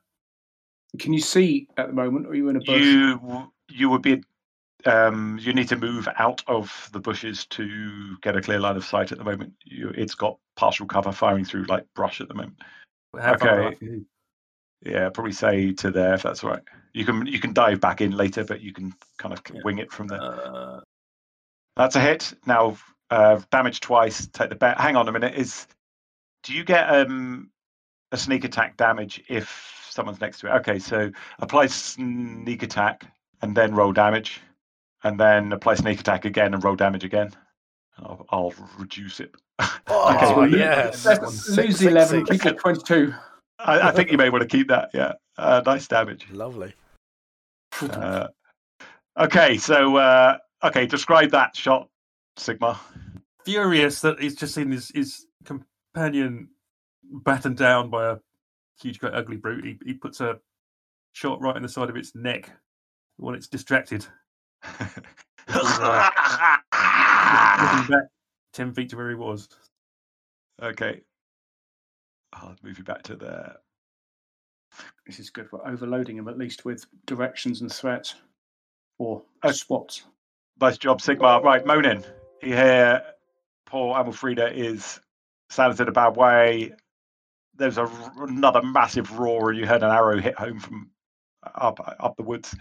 [0.98, 2.26] Can you see at the moment?
[2.26, 2.68] Or are you in a bush?
[2.68, 4.22] You you would be
[4.86, 8.84] um, you need to move out of the bushes to get a clear line of
[8.84, 9.54] sight at the moment.
[9.64, 12.58] You, it's got partial cover firing through like brush at the moment.
[13.16, 13.48] How Okay.
[13.48, 14.06] off are you?
[14.84, 16.62] Yeah, probably say to there if that's all right.
[16.92, 19.62] You can you can dive back in later, but you can kind of Yeah.
[19.64, 20.22] wing it from there.
[20.22, 20.80] Uh,
[21.76, 22.34] That's a hit.
[22.46, 22.76] Now
[23.10, 24.26] uh, damage twice.
[24.26, 24.78] Take the bet.
[24.78, 25.34] Hang on a minute.
[25.34, 25.66] Is
[26.42, 27.50] do you get um
[28.12, 30.58] a sneak attack damage if someone's next to it?
[30.58, 33.04] Okay, so apply sneak attack
[33.42, 34.40] and then roll damage,
[35.04, 37.30] and then apply sneak attack again and roll damage again.
[37.98, 39.34] I'll, I'll reduce it.
[39.86, 40.34] Oh, Okay.
[40.34, 41.04] Well, yes.
[41.04, 42.52] Let's lose six, the 11, six, keep six.
[42.52, 43.14] it 22.
[43.60, 44.90] I, I think you may want to keep that.
[44.94, 46.26] Yeah, uh, nice damage.
[46.30, 46.74] Lovely.
[47.80, 48.28] Uh,
[49.18, 51.88] okay, so uh, okay, describe that shot,
[52.38, 52.78] Sigmar.
[53.44, 56.48] furious that he's just seen his, his companion
[57.24, 58.16] battened down by a
[58.80, 59.64] huge, great, ugly brute.
[59.64, 60.38] He, he puts a
[61.12, 62.50] shot right in the side of its neck
[63.16, 64.04] when it's distracted,
[64.66, 65.72] looking
[67.88, 68.04] back
[68.52, 69.48] 10 feet to where he was.
[70.62, 71.00] okay,
[72.32, 73.56] I'll move you back to there.
[75.06, 75.46] This is good.
[75.52, 78.16] We're overloading him at least with directions and threats
[78.98, 80.04] or Uh, spots.
[80.60, 81.42] Nice job, Sigmar.
[81.42, 82.04] Right, Monin.
[82.42, 83.02] You hear
[83.66, 85.00] poor Amalfrida is
[85.50, 86.72] sounded in a bad way.
[87.56, 87.88] There's a,
[88.18, 90.90] another massive roar, and you heard an arrow hit home from
[91.54, 92.54] up up the woods.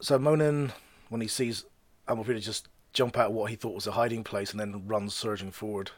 [0.00, 0.72] So Monin,
[1.08, 1.64] when he sees
[2.08, 5.14] Amalfrida just jump out of what he thought was a hiding place and then runs
[5.14, 5.90] surging forward,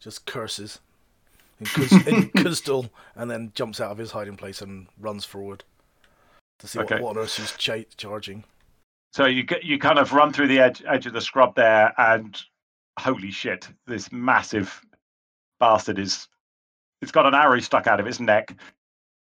[0.00, 0.80] just curses
[1.60, 5.62] in, Kuz- in Khuzdul and then jumps out of his hiding place and runs forward
[6.58, 6.96] to see Okay.
[6.96, 8.44] what, what on earth she's cha- charging.
[9.12, 11.92] So you get you kind of run through the edge edge of the scrub there,
[11.98, 12.38] and
[12.98, 14.80] holy shit, this massive
[15.60, 16.28] bastard is.
[17.02, 18.56] It's got an arrow stuck out of its neck.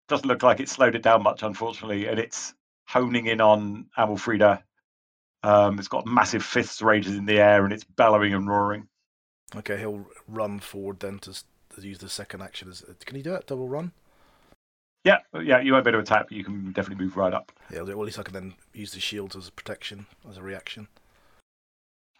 [0.07, 2.53] Doesn't look like it slowed it down much, unfortunately, and it's
[2.87, 4.61] honing in on Amalfrida.
[5.43, 8.87] Um, it's got massive fists raised in the air, and it's bellowing and roaring.
[9.55, 11.33] Okay, he'll run forward then to,
[11.75, 12.69] to use the second action.
[12.69, 13.47] As, can he do it?
[13.47, 13.91] Double run?
[15.03, 17.51] Yeah, yeah, you won't be able to attack, but you can definitely move right up.
[17.71, 20.43] Yeah, well, at least I can then use the shield as a protection, as a
[20.43, 20.87] reaction.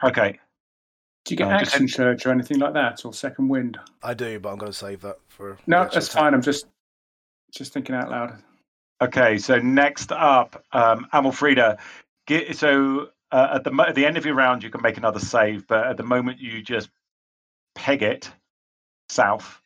[0.04, 0.39] Okay,
[1.25, 3.79] Do you get uh, just- action surge or anything like that, or second wind?
[4.03, 5.57] I do, but I'm going to save that for.
[5.67, 6.21] No, that's attack.
[6.21, 6.34] fine.
[6.34, 6.67] I'm just
[7.51, 8.41] just thinking out loud.
[9.01, 11.79] Okay, so next up, um, Amalfrida.
[12.27, 15.19] Get, so uh, at the at the end of your round, you can make another
[15.19, 16.89] save, but at the moment you just
[17.75, 18.31] peg it
[19.10, 19.62] south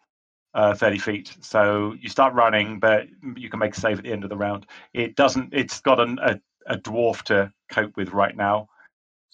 [0.54, 1.36] uh, 30 feet.
[1.42, 4.38] So you start running, but you can make a save at the end of the
[4.38, 4.66] round.
[4.94, 5.54] It doesn't.
[5.54, 8.68] It's got an, a a dwarf to cope with right now.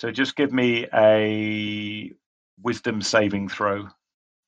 [0.02, 2.12] So just give me a
[2.60, 3.88] wisdom saving throw.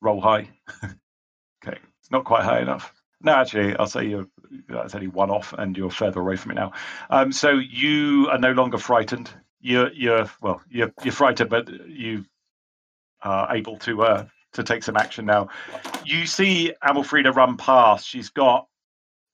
[0.02, 0.50] Roll high.
[0.84, 2.92] okay, it's not quite high enough.
[3.22, 4.26] No, actually, I'll say you're
[4.68, 6.72] that's only one off, and you're further away from it now.
[7.12, 9.30] Um, so you are no longer frightened.
[9.62, 12.26] You're you're well, you're you're frightened, but you
[13.22, 15.50] are able to uh, to take some action now.
[16.04, 18.08] You see Amalfrida run past.
[18.08, 18.68] She's got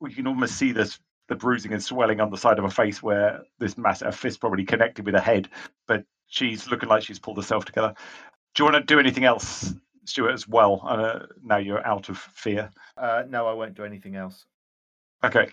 [0.01, 0.99] you can almost see this
[1.29, 4.41] the bruising and swelling on the side of her face where this massive her fist
[4.41, 5.47] probably connected with her head,
[5.87, 7.93] but she's looking like she's pulled herself together.
[8.53, 9.73] Do you want to do anything else,
[10.05, 10.81] Stuart, as well?
[10.83, 12.71] Uh, now you're out of fear.
[12.97, 14.45] Uh, no, I won't do anything else.
[15.23, 15.49] Okay,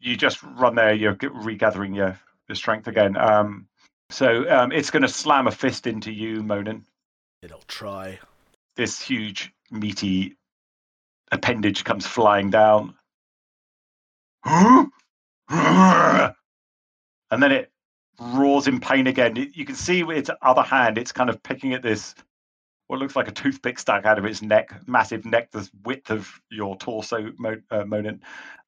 [0.00, 0.94] you just run there.
[0.94, 3.16] You're regathering your, your strength again.
[3.16, 3.68] Um,
[4.08, 6.84] so um, it's going to slam a fist into you, Monin.
[7.42, 8.18] It'll try.
[8.76, 10.36] This huge, meaty
[11.30, 12.94] appendage comes flying down,
[17.30, 17.72] and then it
[18.20, 19.36] roars in pain again.
[19.36, 22.14] You- can see with its other hand, it's kind of picking at this.
[22.88, 26.28] What looks like a toothpick stuck out of its neck, massive neck, the width of
[26.50, 28.20] your torso, Mo- uh, Monin.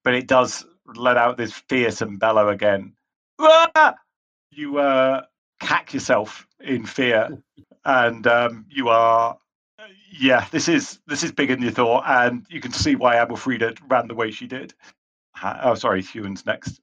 [0.05, 0.65] But it does
[0.95, 2.95] let out this fearsome bellow again.
[4.53, 5.23] You uh,
[5.61, 7.43] cack yourself in fear,
[7.87, 9.39] and um, you are,
[10.19, 10.47] yeah.
[10.51, 14.09] This is this is bigger than you thought, and you can see why Amalfrida ran
[14.09, 14.75] the way she did.
[15.43, 16.81] Oh, sorry, Huan's next.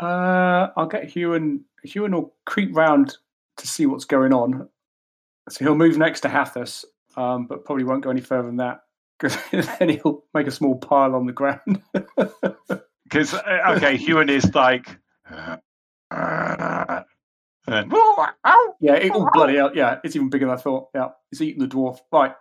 [0.00, 1.64] Uh, I'll get Huan.
[1.84, 3.16] Huan will creep round
[3.58, 4.68] to see what's going on.
[5.48, 6.84] So he'll move next to Hathis,
[7.16, 8.82] um, but probably won't go any further than that
[9.18, 9.36] because
[9.78, 11.82] then he'll make a small pile on the ground.
[13.04, 14.98] Because okay, Huan is like,
[15.30, 15.60] and
[17.66, 17.88] then,
[18.80, 19.70] yeah, it, oh, bloody hell.
[19.74, 20.88] Yeah, it's even bigger than I thought.
[20.94, 22.00] Yeah, it's eating the dwarf.
[22.12, 22.34] Right.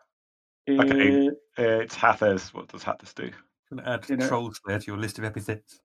[0.69, 1.29] Okay.
[1.29, 2.53] Uh, it's Hathis.
[2.53, 3.31] What does Hathis do?
[3.69, 5.81] Gonna add You know- troll slayer to your list of epithets.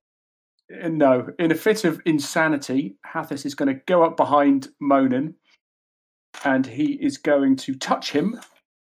[0.83, 5.35] Uh, No, in a fit of insanity, Hathis is going to go up behind Monin
[6.45, 8.38] and he is going to touch him,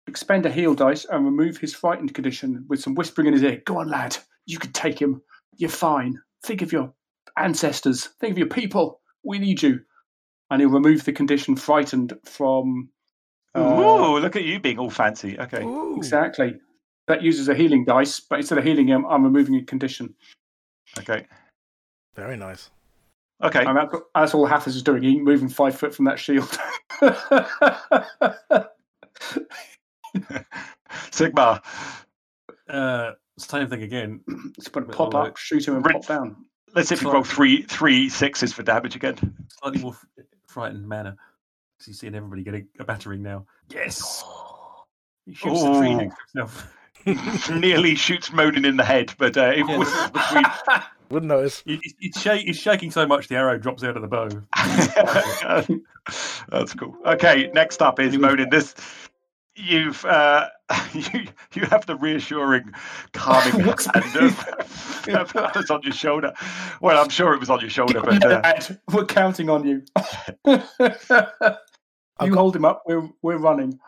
[0.06, 3.62] expend a heal dice, and remove his frightened condition with some whispering in his ear.
[3.66, 4.16] Go on, lad.
[4.46, 5.22] You can take him.
[5.56, 6.20] You're fine.
[6.44, 6.92] Think of your
[7.36, 8.06] ancestors.
[8.20, 9.00] Think of your people.
[9.24, 9.80] We need you.
[10.50, 12.90] And he'll remove the condition frightened from.
[13.54, 15.38] uh, Ooh, look at you being all fancy.
[15.38, 15.62] Okay.
[15.64, 15.96] Ooh.
[15.96, 16.60] Exactly.
[17.10, 20.14] That uses a healing dice, but instead of healing him, I'm removing a condition.
[20.96, 21.26] Okay.
[22.14, 22.70] Very nice.
[23.42, 23.64] Okay.
[23.64, 25.02] And that's, that's all Hathis is doing.
[25.02, 26.56] He's moving five foot from that shield.
[31.10, 31.60] Sigmar.
[32.68, 34.20] Uh, same thing again.
[34.56, 36.36] it's going to Bit pop like- up, shoot him, and Rid- pop down.
[36.74, 37.14] Let's see if you Sorry.
[37.14, 39.16] roll three three sixes for damage again.
[39.60, 41.16] Slightly more f- frightened manner.
[41.80, 43.46] So you're seeing everybody getting a battering now.
[43.72, 44.22] Yes.
[45.26, 46.76] He shoots the tree next to himself.
[47.50, 49.76] Nearly shoots Monin in the head, but uh, it Yeah.
[49.78, 50.44] was between.
[51.10, 51.62] Wouldn't notice.
[51.66, 54.28] He- he- He's, shak- he's shaking so much the arrow drops out of the bow.
[56.48, 56.96] That's cool.
[57.06, 58.48] Okay, next up is Monin.
[58.50, 58.74] This
[59.56, 60.48] you've uh,
[60.92, 62.72] you you have the reassuring,
[63.12, 64.38] calming What's hand of,
[65.08, 66.32] of others on your shoulder.
[66.80, 69.82] Well, I'm sure it was on your shoulder, but uh, Lad, we're counting on you.
[70.46, 70.62] you
[71.28, 71.58] got-
[72.18, 72.82] hold him up.
[72.86, 73.78] We're we're running.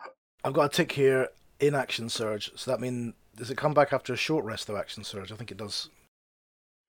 [0.43, 1.29] I've got a tick here
[1.67, 2.51] in action surge.
[2.55, 4.77] So that mean does it come back after a short rest though?
[4.77, 5.31] Action surge.
[5.31, 5.89] I think it does.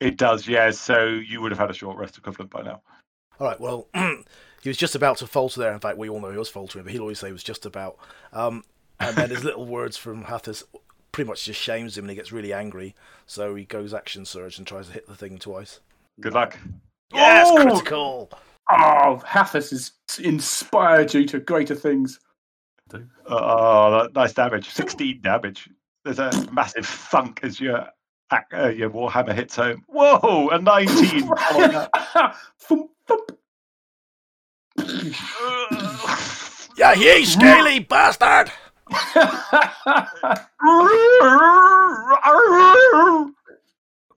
[0.01, 0.47] it does.
[0.47, 2.81] Yeah, so you would have had a short rest equivalent by now.
[3.41, 3.61] All right.
[3.61, 3.89] Well,
[4.63, 5.73] he was just about to falter there.
[5.73, 7.67] In fact, we all know he was faltering, but he'll always say he was just
[7.67, 7.97] about.
[8.33, 8.65] Um,
[9.01, 10.63] and then his little words from Hathis
[11.13, 12.95] pretty much just shames him, and he gets really angry.
[13.27, 15.81] So he goes action surge and tries to hit the thing twice.
[16.21, 16.59] Good luck.
[17.13, 17.57] Yes, Oh!
[17.63, 18.31] critical.
[18.71, 22.19] Oh, Hathis has inspired you to greater things.
[23.26, 24.68] Oh, nice damage.
[24.70, 25.68] 16 damage.
[26.04, 27.88] There's a massive thunk as your
[28.30, 29.85] uh, your warhammer hits home.
[29.88, 31.26] Whoa, a 19.
[31.37, 32.37] following that.
[32.59, 33.30] Thump, thump.
[36.76, 38.50] Yeah, ye scaly bastard.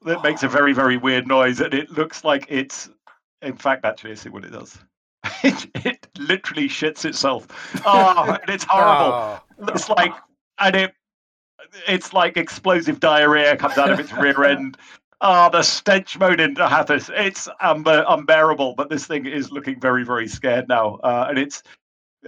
[0.05, 2.89] that makes a very, very weird noise, and it looks like it's.
[3.43, 4.77] In fact, actually, let's see what it does.
[5.43, 7.47] It, it literally shits itself.
[7.85, 9.13] Oh, and it's horrible.
[9.13, 9.43] Ah.
[9.69, 10.13] It's like,
[10.59, 10.93] and it,
[11.87, 14.77] it's like explosive diarrhea comes out of its rear end.
[15.21, 17.09] Ah, the stench mode into Hathis.
[17.13, 20.95] It's unbe- unbearable, but this thing is looking very, very scared now.
[21.03, 21.63] Uh, and it's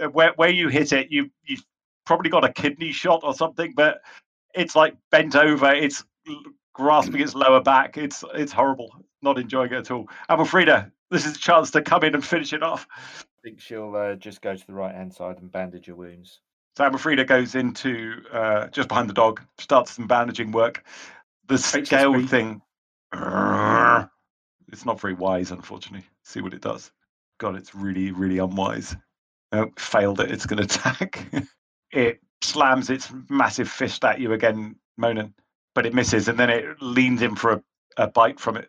[0.02, 1.64] uh, where where you hit it, you you've
[2.04, 4.00] probably got a kidney shot or something, but
[4.54, 5.72] it's like bent over.
[5.72, 6.04] It's
[6.72, 7.96] grasping its lower back.
[7.96, 8.90] It's it's horrible.
[9.22, 10.08] Not enjoying it at all.
[10.28, 12.88] Amalfrida, this is a chance to come in and finish it off.
[13.42, 16.40] I think she'll uh, just go to the right hand side and bandage your wounds.
[16.76, 20.84] So Amalfrida goes into uh, just behind the dog, starts some bandaging work.
[21.48, 22.28] The scale HSP.
[22.28, 22.62] thing,
[24.70, 26.06] it's not very wise, unfortunately.
[26.24, 26.92] See what it does.
[27.38, 28.94] God, it's really, really unwise.
[29.52, 30.30] Oh, failed it.
[30.30, 31.26] It's going to attack.
[31.92, 35.34] it slams its massive fist at you again, Monin,
[35.74, 37.62] but it misses, and then it leans in for a,
[37.96, 38.68] a bite from it.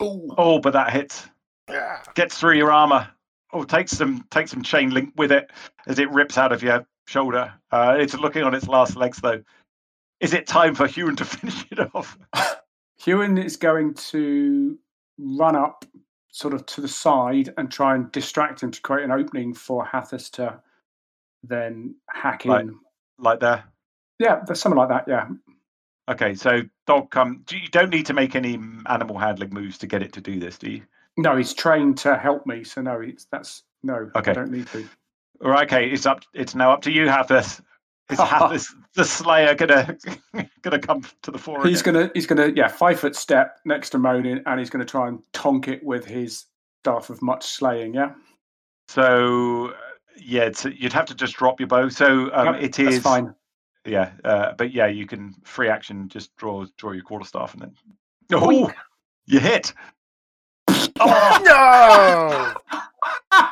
[0.00, 0.32] Ooh.
[0.38, 1.28] Oh, but that hits
[1.68, 2.02] Yeah.
[2.14, 3.08] gets through your armor.
[3.52, 5.50] Oh, takes some takes some chain link with it
[5.86, 7.52] as it rips out of your shoulder.
[7.70, 9.42] Uh, it's looking on its last legs though.
[10.20, 12.18] Is it time for Huan to finish it off?
[13.04, 14.78] Huan is going to
[15.18, 15.84] run up
[16.32, 19.84] sort of to the side and try and distract him to create an opening for
[19.84, 20.60] Hathis to
[21.42, 22.50] then hack in.
[22.50, 22.66] Right.
[23.18, 23.64] Like there.
[24.18, 25.04] Yeah, there's something like that.
[25.08, 25.28] Yeah.
[26.08, 27.44] Okay, so dog come.
[27.50, 30.58] You don't need to make any animal handling moves to get it to do this,
[30.58, 30.82] do you?
[31.16, 34.10] No, he's trained to help me, so no, it's that's no.
[34.16, 34.30] Okay.
[34.30, 34.88] I don't need to.
[35.44, 36.22] All right, okay, it's up.
[36.34, 37.60] It's now up to you, Hathis.
[38.10, 39.96] Is Hathis the Slayer gonna
[40.62, 41.66] gonna come to the fore?
[41.66, 41.94] He's again?
[41.94, 45.22] gonna he's gonna yeah five foot step next to Monin, and he's gonna try and
[45.32, 46.46] tonk it with his
[46.82, 47.94] staff of much slaying.
[47.94, 48.12] Yeah,
[48.88, 49.74] So
[50.16, 51.88] yeah, it's, you'd have to just drop your bow.
[51.88, 53.34] So um, Yep, it that's fine.
[53.86, 57.74] Yeah, uh, but yeah, you can free action just draw draw your quarterstaff and then.
[58.32, 58.72] Oh,
[59.26, 59.72] you hit.
[61.00, 62.54] Oh,
[63.32, 63.46] No.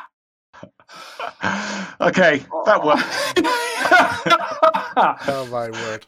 [2.07, 3.05] okay, that worked.
[5.29, 6.05] Oh my word.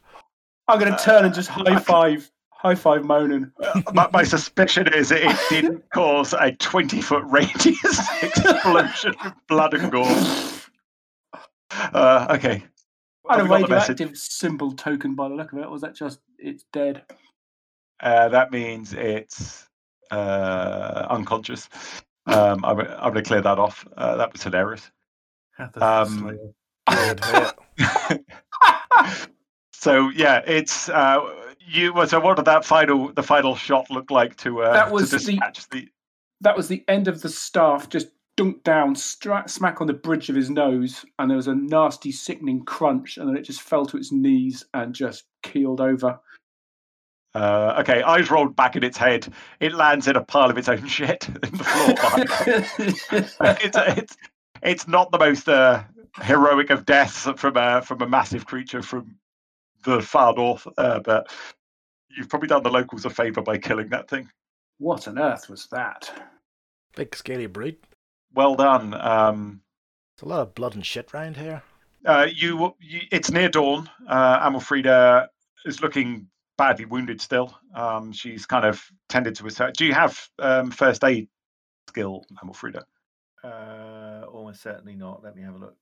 [0.67, 3.51] I'm gonna turn and just high five, high five Monin.
[3.93, 9.89] my, my suspicion is it didn't cause a twenty foot radius explosion of blood and
[9.91, 10.05] gore.
[11.71, 12.63] Uh, okay,
[13.29, 15.65] And a Have we got radioactive symbol token by the look of it.
[15.65, 17.03] Or was that just it's dead?
[18.01, 19.69] uh, that means it's
[20.11, 21.69] uh, unconscious.
[22.27, 23.85] Um, I'm, I'm going to clear that off.
[23.97, 24.91] Uh, that was hilarious.
[25.75, 26.37] Um,
[26.87, 27.15] Slayer.
[27.15, 28.25] Good hit.
[29.73, 31.19] so yeah, it's uh,
[31.67, 35.09] You so what did that final the final shot look like to uh, That was
[35.11, 35.39] to the-
[35.71, 35.87] the,
[36.41, 38.07] That was the end of the staff, just
[38.37, 42.11] dunked down, stra- smack on the bridge of his nose, and there was a nasty,
[42.11, 46.19] sickening crunch, and then it just fell to its knees and just keeled over.
[47.35, 49.27] Uh, okay eyes rolled back in its head.
[49.59, 53.55] It lands in a pile of its own shit in the floor.
[53.61, 54.17] it's it's
[54.61, 55.83] it's not the most uh,
[56.21, 59.15] heroic of deaths from a from a massive creature from
[59.83, 61.31] the far north, uh, but
[62.15, 64.29] you've probably done the locals a favour by killing that thing.
[64.77, 66.11] what on earth was that?
[66.95, 67.81] Big scary brute.
[68.33, 68.93] Well done.
[68.93, 69.61] Um,
[70.17, 71.63] There's a lot of blood and shit round here.
[72.05, 73.89] uh, you, you, it's near dawn.
[74.07, 75.27] Uh, Amalfrida
[75.65, 76.27] is looking
[76.61, 77.57] badly wounded still.
[77.73, 79.73] Um, she's kind of tended to herself.
[79.73, 81.27] Do you have um, first aid
[81.89, 82.83] skill, Amalfrida?
[83.43, 85.23] Uh, almost certainly not.
[85.23, 85.75] Let me have a look.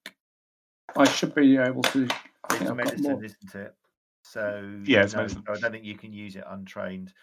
[0.95, 2.07] I should be able to.
[2.49, 3.75] I It's I've medicine, isn't it?
[4.23, 5.43] So Yeah, it's no, medicine.
[5.49, 7.13] I don't think you can use it untrained.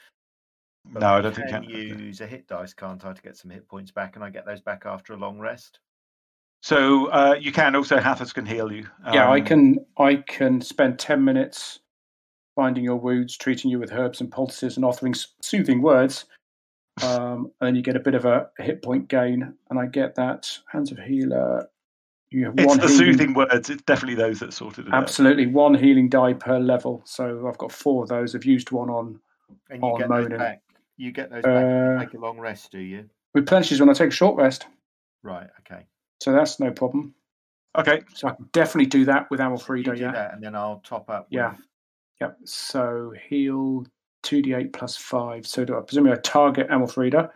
[0.84, 1.98] But No, I don't think can you can.
[1.98, 4.44] use a hit dice, can't I, to get some hit points back, and I get
[4.44, 5.80] those back after a long rest.
[6.62, 8.86] So uh, you can also Hathis can heal you.
[9.14, 9.86] Yeah, I Um, can.
[9.98, 11.80] I can spend ten minutes
[12.56, 16.24] finding your wounds, treating you with herbs and poultices, and offering soothing words.
[17.02, 20.14] Um, and then you get a bit of a hit point gain, and I get
[20.16, 21.68] that hands of healer.
[22.30, 23.70] You have It's one the healing, soothing words.
[23.70, 25.02] It's definitely those that sorted it out.
[25.02, 27.02] absolutely one healing die per level.
[27.04, 28.34] So I've got four of those.
[28.34, 29.20] I've used one on
[29.70, 30.30] And you On get Monin.
[30.30, 30.62] those back.
[30.96, 31.52] You get those back.
[31.54, 33.08] when you Uh, Take a long rest, do you?
[33.34, 34.66] replenishes when I take a short rest.
[35.22, 35.46] Right.
[35.60, 35.84] Okay.
[36.22, 37.14] So that's no problem.
[37.76, 38.00] Okay.
[38.14, 39.98] So I can definitely do that with You Amalfrida.
[39.98, 40.12] Yeah.
[40.12, 41.26] that, and then I'll top up.
[41.30, 41.54] Yeah.
[42.20, 42.38] With, Yep.
[42.44, 43.86] So heal
[44.22, 45.46] two d eight plus five.
[45.46, 47.30] So do I presume I target Amalfrida?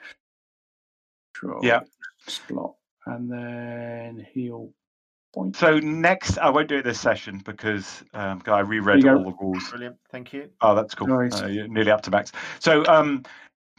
[1.37, 1.61] Sure.
[1.62, 1.81] Yeah.
[2.26, 2.74] Slot
[3.07, 4.72] and then heal
[5.35, 5.57] point.
[5.57, 9.68] So next, I won't do it this session because um, I reread all the rules.
[9.70, 9.97] brilliant.
[10.11, 10.51] Thank you.
[10.61, 11.07] Oh, that's cool.
[11.07, 11.41] No worries.
[11.41, 12.33] Uh, you're nearly up to max.
[12.59, 13.24] So um,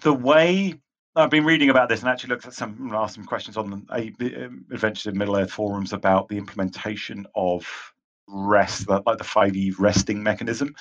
[0.02, 0.76] the way
[1.16, 3.93] I've been reading about this and actually looked at some asked some questions on the,
[3.93, 7.91] uh, the um, Adventures in Middle Earth forums about the implementation of
[8.32, 10.75] rest, like the 5e resting mechanism.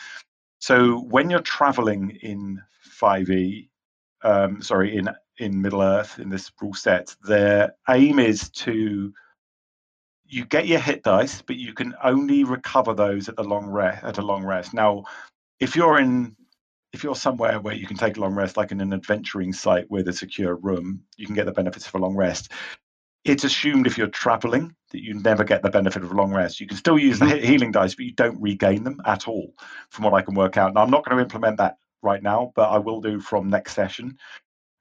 [0.61, 2.62] So when you're traveling in
[3.01, 3.68] 5e,
[4.22, 9.12] um, sorry, in in Middle Earth in this rule set, their aim is to
[10.26, 14.05] you get your hit dice, but you can only recover those at the long rest
[14.05, 14.74] at a long rest.
[14.74, 15.05] Now,
[15.61, 16.36] if you're in
[16.92, 19.90] if you're somewhere where you can take a long rest, like in an adventuring site
[19.90, 22.53] with a secure room, you can get the benefits of a long rest.
[23.25, 26.61] It's assumed if you're traveling that you never get the benefit of a long rest.
[26.61, 27.47] You can still use the mm-hmm.
[27.47, 29.55] healing dice, but you don't regain them at all,
[29.91, 30.75] from what I can work out.
[30.75, 33.75] Now, I'm not going to implement that right now, but I will do from next
[33.75, 34.16] session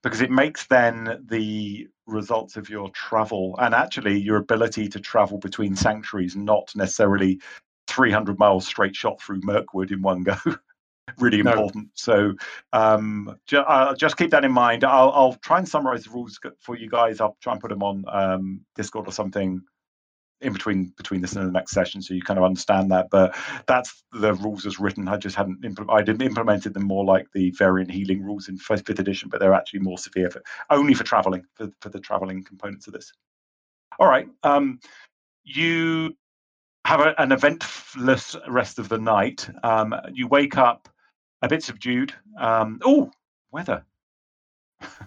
[0.04, 5.38] because it makes then the results of your travel and actually your ability to travel
[5.38, 7.40] between sanctuaries not necessarily
[7.88, 10.36] 300 miles straight shot through Mirkwood in one go.
[11.18, 11.52] really No.
[11.52, 11.90] important.
[11.96, 12.34] So
[12.74, 14.84] um, ju- uh, just keep that in mind.
[14.84, 17.22] I'll, I'll try and summarize the rules for you guys.
[17.22, 19.62] I'll try and put them on um, Discord or something
[20.42, 23.10] in between between this and the next session, so you kind of understand that.
[23.10, 23.36] But
[23.68, 25.08] that's the rules as written.
[25.08, 28.58] I just hadn't impl- I didn't implemented them more like the variant healing rules in
[28.58, 32.00] fifth, fifth edition, but they're actually more severe for only for traveling for, for the
[32.00, 33.12] traveling components of this.
[34.00, 34.28] All right.
[34.44, 34.80] Um,
[35.44, 36.16] you
[36.86, 39.50] have a, an eventless rest of the night.
[39.64, 40.88] Um, you wake up
[41.42, 42.14] a bit subdued.
[42.38, 43.12] Um, oh,
[43.52, 43.84] weather.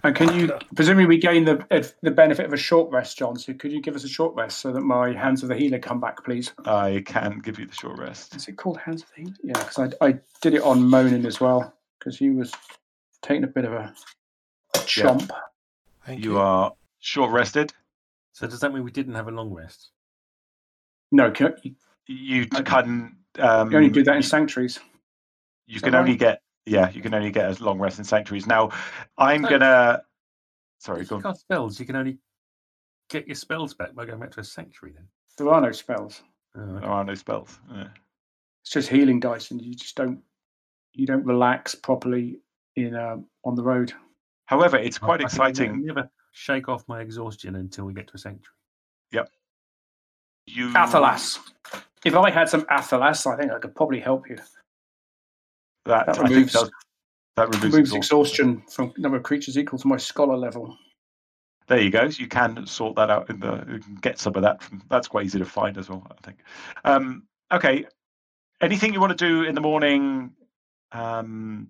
[0.03, 3.37] And can you presumably we gain the the benefit of a short rest, John?
[3.37, 5.79] So could you give us a short rest so that my hands of the healer
[5.79, 6.53] come back, please?
[6.67, 8.35] I can give you the short rest.
[8.37, 9.35] Is it called hands of the healer?
[9.43, 12.53] Yeah, because I I did it on Monin as well because he was
[13.23, 13.95] taking a bit of a
[14.75, 15.31] chomp.
[16.05, 17.73] Thank You you are short rested.
[18.33, 19.91] So does that mean we didn't have a long rest?
[21.13, 21.75] No, can, you
[22.07, 23.17] You I- can.
[23.39, 24.81] Um, you only do that in you- sanctuaries.
[25.73, 26.91] You can only get yeah.
[26.91, 28.47] You can only get as long rest in sanctuaries.
[28.47, 28.71] Now,
[29.19, 30.03] I'm So- gonna.
[30.79, 31.35] Sorry, go you on.
[31.37, 32.19] spells, you can only
[33.09, 34.95] get your spells back by going back to a sanctuary.
[34.95, 35.07] Then.
[35.39, 36.23] There are no spells.
[36.57, 36.81] Oh, okay.
[36.81, 37.59] There are no spells.
[37.73, 37.89] Yeah.
[38.65, 40.21] It's just healing dice, and you just don't
[40.93, 42.41] you don't relax properly
[42.77, 43.93] in um, on the road.
[44.47, 45.87] However, it's quite I think I ne- exciting.
[45.87, 48.57] never shake off my exhaustion until we get to a sanctuary.
[49.13, 49.31] Yep.
[50.47, 51.39] You Athelas.
[52.05, 54.37] If I had some Athelas, I think I could probably help you.
[55.85, 56.53] That, That removes-
[57.35, 58.51] that removes, Removes exhaustion.
[58.51, 60.77] exhaustion from number of creatures equal to my scholar level.
[61.69, 62.11] There you go.
[62.11, 63.65] So you can sort that out in the.
[63.71, 64.83] You can get some of that from.
[64.91, 66.07] That's quite easy to find as well.
[66.11, 66.39] I think.
[66.85, 67.87] Um, okay.
[68.61, 70.33] Anything you want to do in the morning?
[70.93, 71.69] Um,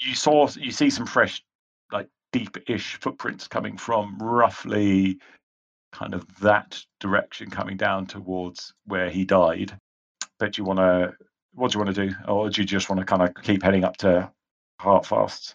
[0.00, 0.48] you saw.
[0.56, 1.42] You see some fresh,
[1.92, 5.18] like deep-ish footprints coming from roughly,
[5.92, 9.76] kind of that direction, coming down towards where he died.
[10.38, 11.12] But you want to
[11.54, 13.62] what do you want to do, or do you just want to kind of keep
[13.62, 14.30] heading up to
[14.80, 15.54] Heartfast?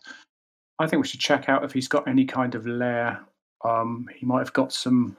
[0.80, 3.20] I think we should check out if he's got any kind of lair.
[3.66, 5.18] Um, he might have got some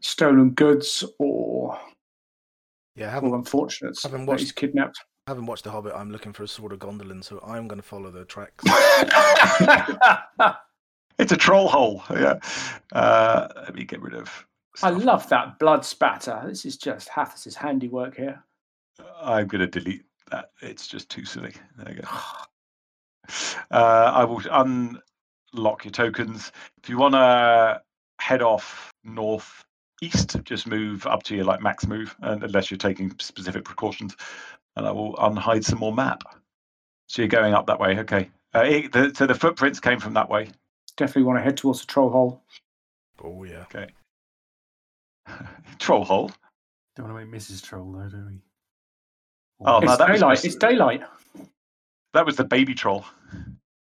[0.00, 1.78] stolen goods or
[2.96, 5.02] Yeah, or having, unfortunates haven't that watched- he's kidnapped.
[5.26, 7.86] having watched The Hobbit, I'm looking for a sword of Gondolin, so I'm going to
[7.86, 8.62] follow the tracks.
[11.16, 12.02] It's a troll hole.
[12.10, 12.40] Yeah.
[12.92, 14.46] Uh, let me get rid of.
[14.82, 16.42] I love that blood spatter.
[16.44, 18.42] This is just Hathis's handiwork here.
[19.24, 20.50] I'm going to delete that.
[20.60, 21.52] It's just too silly.
[21.78, 22.08] There you go.
[23.70, 26.52] Uh, I will unlock your tokens.
[26.82, 27.80] If you want to
[28.20, 29.64] head off north
[30.02, 34.14] east, just move up to your like max move, and unless you're taking specific precautions,
[34.76, 36.22] and I will unhide some more map.
[37.06, 38.28] So you're going up that way, okay?
[38.54, 40.48] Uh, it, the, so the footprints came from that way.
[40.98, 42.42] Definitely want to head towards the troll hole.
[43.22, 43.64] oh, yeah.
[43.72, 43.88] Okay.
[45.78, 46.30] troll hole.
[46.94, 47.62] Don't want to make Mrs.
[47.62, 48.40] Troll though, do we?
[49.64, 50.34] Oh, it's no, that was daylight.
[50.36, 51.02] just- It's daylight.
[52.12, 53.04] That was the baby troll.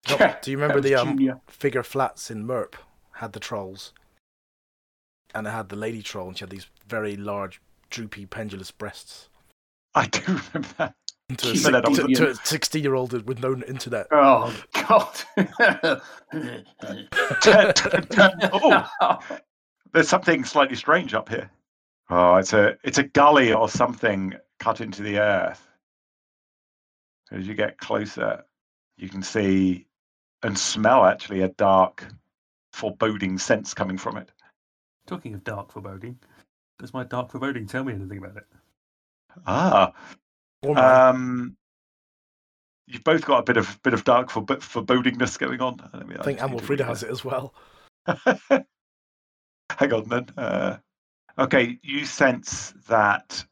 [0.10, 2.76] No, Yeah, do you remember the um, figure flats in MERP
[3.14, 3.94] had the trolls,
[5.36, 9.30] and it had the lady troll, and she had these very large, droopy, pendulous breasts.
[9.96, 10.96] I do remember that.
[11.38, 14.08] To a, She's a to, to a sixteen-year-old with no internet.
[14.12, 15.22] Oh God!
[18.52, 19.20] oh,
[19.94, 21.50] there's something slightly strange up here.
[22.10, 25.68] Oh, it's a it's a gully or something cut into the earth.
[27.32, 28.44] As you get closer,
[28.98, 29.88] you can see
[30.44, 32.06] and smell actually a dark,
[32.74, 34.30] foreboding sense coming from it.
[35.08, 36.20] Talking of dark foreboding,
[36.80, 38.48] does my dark foreboding tell me anything about it?
[39.48, 39.94] Ah,
[40.62, 41.58] Or um,
[42.88, 45.78] you've both got a bit of bit of dark foreb- forebodingness going on.
[45.94, 47.54] Let me- I think just need Amalfrida has it as well.
[48.06, 48.66] that.
[49.80, 50.30] Hang on then.
[50.38, 50.78] Uh,
[51.38, 53.46] okay, you sense that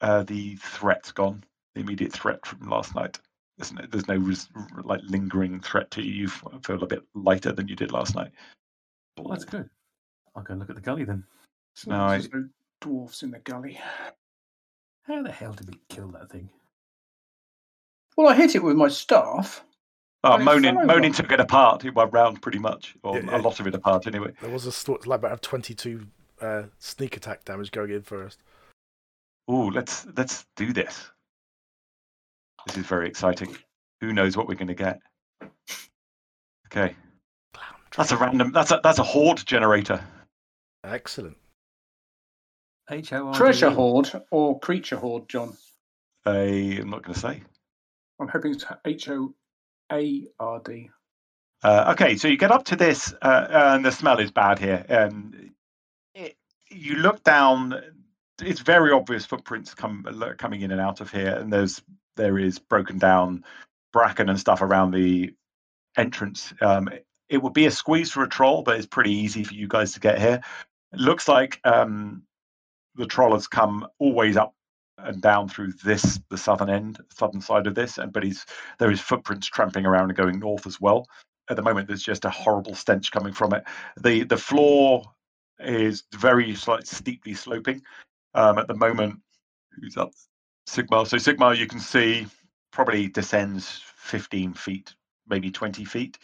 [0.00, 1.44] uh, the threat's gone.
[1.78, 3.20] The immediate threat from last night.
[3.56, 4.48] There's no, there's no res-
[4.82, 6.12] like lingering threat to you.
[6.12, 8.32] You feel a bit lighter than you did last night.
[9.16, 9.70] Well, that's good.
[10.34, 11.22] I'll go and look at the gully then.
[11.86, 12.48] No, I- There's no
[12.80, 13.78] dwarfs in the gully.
[15.04, 16.50] How the hell did we kill that thing?
[18.16, 19.64] Well, I hit it with my staff.
[20.24, 21.22] Oh, And it Monin, fell Monin over.
[21.22, 23.36] took it apart in one round, pretty much, or Yeah, yeah.
[23.36, 24.32] a lot of it apart anyway.
[24.40, 26.08] There was a sto- like about twenty-two
[26.40, 28.42] uh, sneak attack damage going in first.
[29.46, 31.12] Oh, let's let's do this.
[32.66, 33.56] This is very exciting.
[34.00, 35.00] Who knows what we're going to get?
[36.66, 36.94] Okay,
[37.96, 38.52] that's a random.
[38.52, 40.04] That's a that's a horde generator.
[40.84, 41.36] Excellent.
[42.90, 43.74] H O R D Treasure E.
[43.74, 45.56] hoard or creature hoard, John?
[46.24, 47.42] I am not going to say.
[48.20, 49.34] I'm hoping it's H O
[49.92, 50.90] A R D.
[51.62, 54.84] Uh, okay, so you get up to this, uh, and the smell is bad here.
[54.88, 55.50] And
[56.14, 56.36] it,
[56.70, 57.74] you look down;
[58.40, 60.04] it's very obvious footprints come
[60.38, 61.82] coming in and out of here, and there's
[62.18, 63.44] there is broken down
[63.92, 65.32] bracken and stuff around the
[65.96, 66.52] entrance.
[66.60, 66.90] Um,
[67.30, 69.92] it would be a squeeze for a troll, but it's pretty easy for you guys
[69.92, 70.42] to get here.
[70.92, 72.22] It looks like um,
[72.94, 74.54] the troll has come always up
[74.98, 78.44] and down through this, the southern end, southern side of this, and but he's
[78.78, 81.06] there is footprints tramping around and going north as well
[81.50, 83.64] at the moment there's just a horrible stench coming from it
[83.96, 85.02] the the floor
[85.60, 87.82] is very slight, steeply sloping
[88.34, 89.18] um, at the moment
[89.72, 90.12] who's up
[90.68, 92.26] Sigmar so Sigmar you can see
[92.70, 94.94] probably descends 15 feet
[95.28, 96.18] maybe 20 feet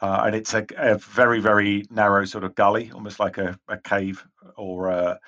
[0.00, 3.78] uh, and it's a, a very very narrow sort of gully almost like a, a
[3.78, 4.24] cave
[4.56, 5.18] or a,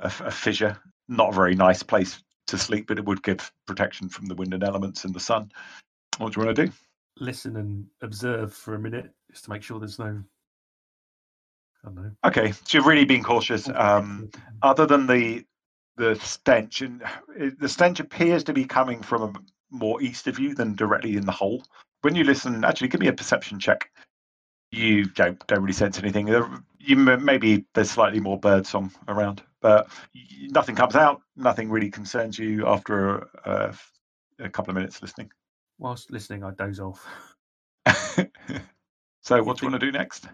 [0.00, 0.76] a, a fissure
[1.08, 4.54] not a very nice place to sleep but it would give protection from the wind
[4.54, 5.50] and elements and the sun
[6.18, 6.72] what do you want to do
[7.20, 10.22] Listen and observe for a minute just to make sure there's no.
[11.84, 12.10] I don't know.
[12.24, 13.68] Okay, so you're really being cautious.
[13.68, 14.30] Um,
[14.62, 15.44] other than the
[15.98, 17.02] the stench, and
[17.58, 19.32] the stench appears to be coming from a,
[19.70, 21.64] more east of you than directly in the hole.
[22.00, 23.90] When you listen, actually, give me a perception check.
[24.70, 26.28] You don't don't really sense anything.
[26.78, 29.88] You maybe there's slightly more bird song around, but
[30.50, 31.22] nothing comes out.
[31.36, 35.30] Nothing really concerns you after a, a, a couple of minutes listening.
[35.78, 37.06] Whilst listening, I doze off.
[39.22, 40.28] so, what do you want to do next?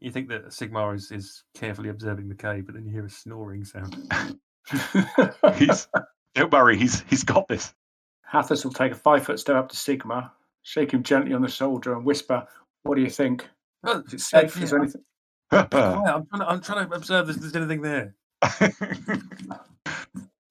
[0.00, 3.10] You think that Sigmar is, is carefully observing the cave, but then you hear a
[3.10, 3.96] snoring sound.
[5.56, 5.88] He's
[6.34, 7.74] don't worry, he's he's got this.
[8.22, 10.30] Hathis will take a five foot step up to Sigmar,
[10.62, 12.46] shake him gently on the shoulder, and whisper,
[12.84, 13.48] "What do you think?
[13.84, 14.56] Oh, Is it safe?
[14.56, 15.02] yeah, Is there anything?"
[15.50, 18.14] quiet, I'm, trying to, I'm trying to observe if there's anything there.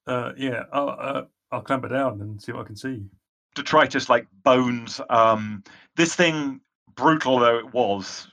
[0.08, 3.04] Uh, yeah, I'll, uh, I'll clamber down and see what I can see.
[3.54, 5.00] detritus like bones.
[5.08, 5.64] Um,
[5.98, 6.62] this thing,
[6.96, 8.28] brutal though it was,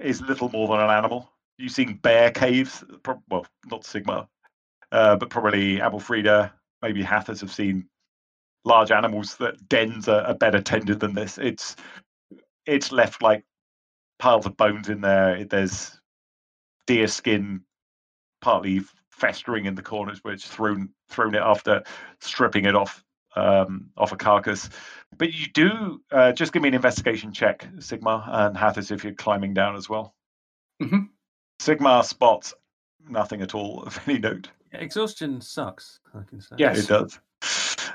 [0.00, 1.28] is little more than an animal.
[1.58, 2.84] You've seen bear caves,
[3.28, 4.28] well, not Sigmar,
[4.92, 7.88] uh, but probably Amalfrida, maybe Hathors have seen
[8.64, 11.38] large animals that dens are, are better tended than this.
[11.38, 11.76] It's
[12.66, 13.44] it's left like
[14.18, 15.44] piles of bones in there.
[15.44, 15.98] There's
[16.86, 17.62] deer skin
[18.40, 18.80] partly
[19.10, 21.82] festering in the corners where it's thrown thrown it after
[22.20, 23.02] stripping it off
[23.36, 24.68] um, off a carcass.
[25.16, 29.14] But you do uh, just give me an investigation check, Sigmar and Hathis, if you're
[29.14, 30.14] climbing down as well.
[30.82, 31.08] Mhm.
[31.60, 32.54] Sigmar spots
[33.08, 34.50] nothing at all of any note.
[34.72, 36.00] Exhaustion sucks.
[36.14, 36.56] I can say.
[36.58, 36.78] Yes.
[36.78, 37.18] It does.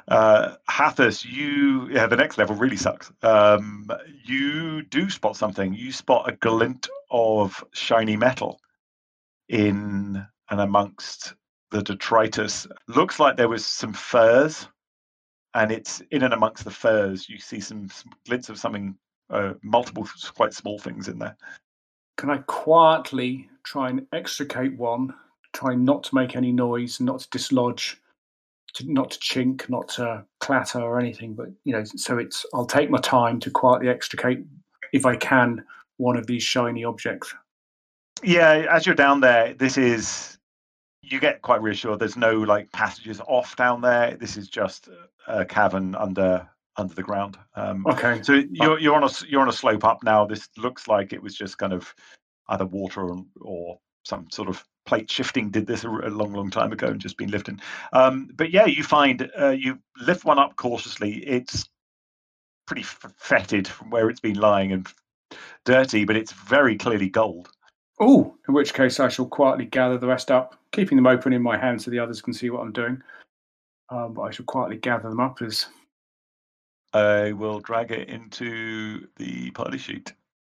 [0.07, 3.11] Uh, Hathis, you yeah, the next level really sucks.
[3.21, 3.87] Um,
[4.23, 5.73] you do spot something.
[5.73, 8.59] You spot a glint of shiny metal
[9.49, 11.35] in and amongst
[11.71, 12.67] the detritus.
[12.87, 14.67] Looks like there was some furs,
[15.53, 17.29] and it's in and amongst the furs.
[17.29, 18.95] You see some, some glints of something,
[19.29, 21.35] uh, multiple quite small things in there.
[22.17, 25.13] Can I quietly try and extricate one,
[25.53, 28.01] try not to make any noise, not to dislodge,
[28.73, 32.65] to, not to chink, not to clatter or anything, but you know, so it's I'll
[32.65, 34.43] take my time to quietly extricate,
[34.91, 35.63] if I can,
[35.97, 37.33] one of these shiny objects.
[38.23, 40.37] Yeah, as you're down there, this is
[41.01, 41.99] you get quite reassured.
[41.99, 44.15] There's no like passages off down there.
[44.15, 44.89] This is just
[45.27, 46.47] a cavern under
[46.77, 47.37] under the ground.
[47.55, 48.21] Um, Okay.
[48.23, 50.25] So you're you're on a you're on a slope up now.
[50.25, 51.93] This looks like it was just kind of
[52.49, 56.71] either water or, or some sort of plate shifting did this a, long long time
[56.71, 57.59] ago and just been lifting.
[57.93, 61.25] Um, but yeah, you find uh, you lift one up cautiously.
[61.25, 61.69] It's
[62.65, 64.87] pretty fetid from where it's been lying and
[65.65, 67.49] dirty, but it's very clearly gold.
[67.99, 71.41] Oh, in which case I shall quietly gather the rest up, keeping them open in
[71.41, 73.01] my hand so the others can see what I'm doing.
[73.89, 75.67] Um, but I shall quietly gather them up as
[76.93, 80.13] I will drag it into the party sheet.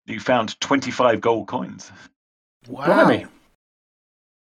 [0.06, 1.90] You found 25 gold coins.
[2.68, 2.86] Wow.
[2.86, 3.26] Blimey.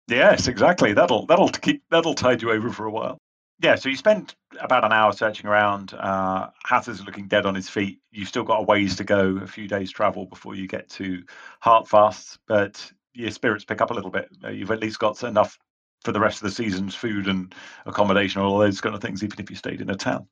[0.08, 0.92] Yes, exactly.
[0.94, 3.18] That'll that'll keep that'll tide you over for a while.
[3.60, 5.92] Yeah, so you spend about an hour searching around.
[5.92, 7.98] Uh, Hathor's looking dead on his feet.
[8.12, 11.24] You've still got a ways to go, a few days travel before you get to
[11.60, 14.28] Heartfast, but your spirits pick up a little bit.
[14.44, 15.58] Uh, you've at least got enough
[16.04, 17.52] for the rest of the season's food and
[17.84, 20.28] accommodation, all those kind of things, even if you stayed in a town.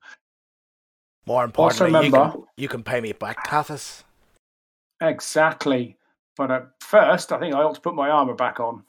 [1.27, 4.05] More Also importantly, you can, you can pay me back, Hathis.
[5.01, 5.97] exactly.
[6.37, 8.85] But at first, I think I ought to put my armor back on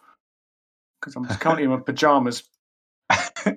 [0.99, 2.43] because I'm currently in my pajamas.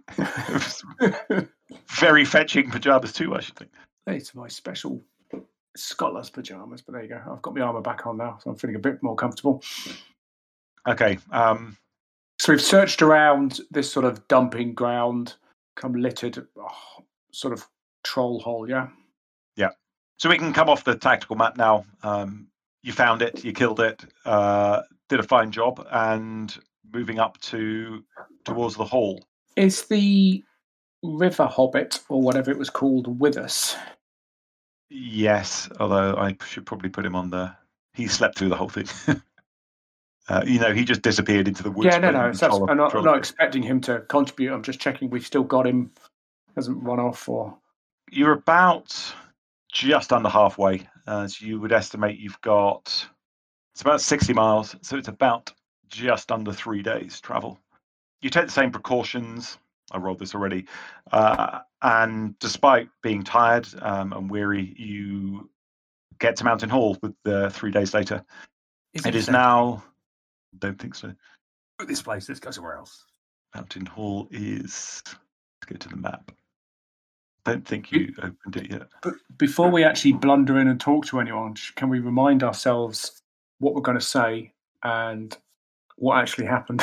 [1.91, 3.73] Very fetching pajamas too, I should think.
[4.07, 5.03] it's my special
[5.77, 7.21] scholar's pajamas, but there you go.
[7.31, 9.63] I've got my armor back on now, so I'm feeling a bit more comfortable.
[10.87, 11.19] Okay.
[11.31, 11.77] Um,
[12.39, 15.35] So we've searched around this sort of dumping ground,
[15.77, 17.67] come littered oh, sort of
[18.03, 18.89] troll hole, yeah?
[19.57, 19.71] Yeah.
[20.19, 21.85] So we can come off the tactical map now.
[22.03, 22.49] Um,
[22.83, 26.57] you found it, you killed it, uh, did a fine job, and
[26.93, 28.05] moving up to
[28.45, 29.25] towards the hall.
[29.57, 30.43] Is the
[31.03, 33.77] river hobbit or whatever it was called with us?
[34.89, 37.55] Yes, although I should probably put him on the.
[37.95, 38.87] He slept through the whole thing.
[40.29, 41.87] uh, you know, he just disappeared into the woods.
[41.87, 42.23] yeah, no, no.
[42.25, 44.53] the It's abs- troll- I'm, not, I'm not expecting him to contribute.
[44.53, 45.91] I'm just checking we've still got him.
[46.57, 47.57] Hasn't run off or.
[48.11, 48.97] You're about
[49.73, 50.89] just under halfway.
[51.07, 53.07] Uh, so you would estimate you've got.
[53.73, 55.53] It's about 60 miles, so it's about
[55.91, 57.59] just under three days travel.
[58.23, 59.59] You take the same precautions.
[59.93, 60.67] I rolled this already.
[61.11, 65.51] Uh, and despite being tired um, and weary, you
[66.19, 68.25] get to Mountain Hall with the three days later.
[68.95, 69.83] Is it, It is now.
[70.59, 71.13] Don't think so.
[71.87, 72.29] This place.
[72.29, 73.05] Let's go somewhere else.
[73.55, 75.03] Mountain Hall is.
[75.07, 76.31] Let's go to the map.
[77.45, 78.89] Don't think you opened it yet.
[79.03, 83.23] But before we actually blunder in and talk to anyone, can we remind ourselves
[83.59, 85.37] what we're going to say and
[86.01, 86.83] what actually happened?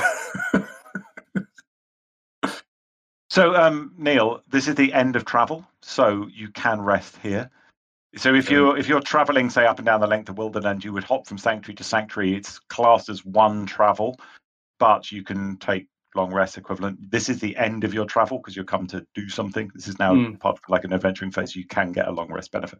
[3.29, 7.49] So, um, Neil, this is the end of travel, so you can rest here.
[8.15, 10.93] So, if you're if you're traveling, say up and down the length of Wilderland, you
[10.93, 12.35] would hop from sanctuary to sanctuary.
[12.35, 14.17] It's classed as one travel,
[14.79, 17.11] but you can take long rest equivalent.
[17.11, 19.69] This is the end of your travel because you're come to do something.
[19.75, 20.39] This is now Mm.
[20.39, 21.55] part of like an adventuring phase.
[21.55, 22.79] You can get a long rest benefit,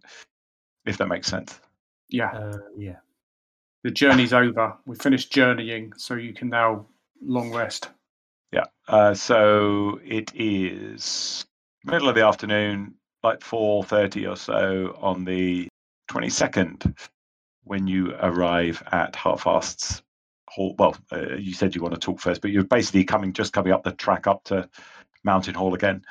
[0.85, 1.59] if that makes sense.
[2.09, 2.99] yeah, Uh, yeah.
[3.83, 4.75] The journey's over.
[4.85, 6.85] We finished journeying, so you can now
[7.21, 7.89] long rest.
[8.51, 8.65] Yeah.
[8.87, 11.45] Uh, so it is
[11.83, 15.67] middle of the afternoon, like four thirty or so on the
[16.07, 16.95] twenty second,
[17.63, 20.01] when you arrive at Heartfast's
[20.49, 20.75] hall.
[20.79, 23.73] Well, uh, you said you want to talk first, but you're basically coming just coming
[23.73, 24.69] up the track up to
[25.23, 26.03] Mountain Hall again.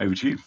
[0.00, 0.38] Over to you.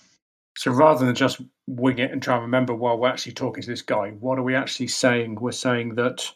[0.57, 3.69] So rather than just wing it and try and remember while we're actually talking to
[3.69, 5.35] this guy, what are we actually saying?
[5.35, 6.29] We're saying that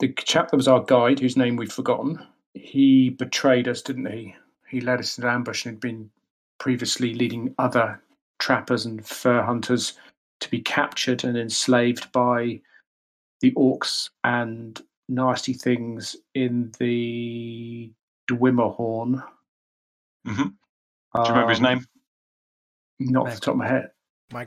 [0.00, 2.18] the chap that was our guide, whose name we've forgotten,
[2.54, 4.34] he betrayed us, didn't he?
[4.68, 6.10] He led us into an ambush and had been
[6.58, 8.02] previously leading other
[8.38, 9.94] trappers and fur hunters
[10.40, 12.60] to be captured and enslaved by
[13.40, 17.92] the orcs and nasty things in the
[18.30, 19.22] Dwimmerhorn.
[20.26, 20.54] Mhm.
[21.14, 21.86] Do you remember his Um, name?
[23.00, 23.90] Not off the top of my head.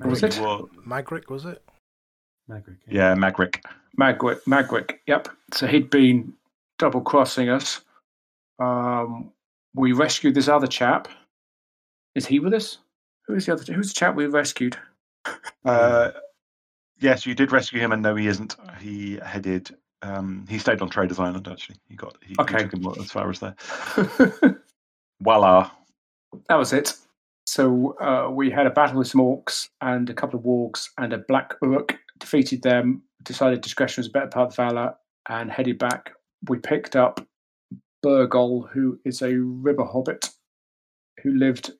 [0.03, 0.37] Was it?
[0.39, 1.63] Well, Magric, was it?
[2.49, 3.61] Magric, yeah, Magric.
[3.99, 5.27] Magwick, Magwick, yep.
[5.53, 6.33] So he'd been
[6.79, 7.81] double crossing us.
[8.59, 9.31] Um,
[9.73, 11.07] we rescued this other chap.
[12.15, 12.77] Is he with us?
[13.27, 13.73] Who is the other?
[13.73, 14.77] Who's the chap we rescued?
[15.63, 16.11] Uh,
[16.99, 18.55] yes, you did rescue him, and no, he isn't.
[18.79, 19.75] He headed.
[20.01, 21.47] Um, he stayed on Traders Island.
[21.47, 22.17] Actually, he got.
[22.21, 22.63] He, he Okay.
[22.63, 23.55] took him as far as there.
[25.21, 25.69] Voila.
[26.49, 26.93] That was it.
[27.51, 31.11] So uh, we had a battle with some orcs and a couple of wargs and
[31.11, 31.97] a black urk.
[32.17, 33.01] Defeated them.
[33.23, 34.95] Decided discretion was a better part of valor
[35.27, 36.13] and headed back.
[36.47, 37.19] We picked up
[38.05, 40.29] Burgol, who is a river hobbit
[41.23, 41.71] who lived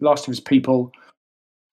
[0.00, 0.90] last of his people.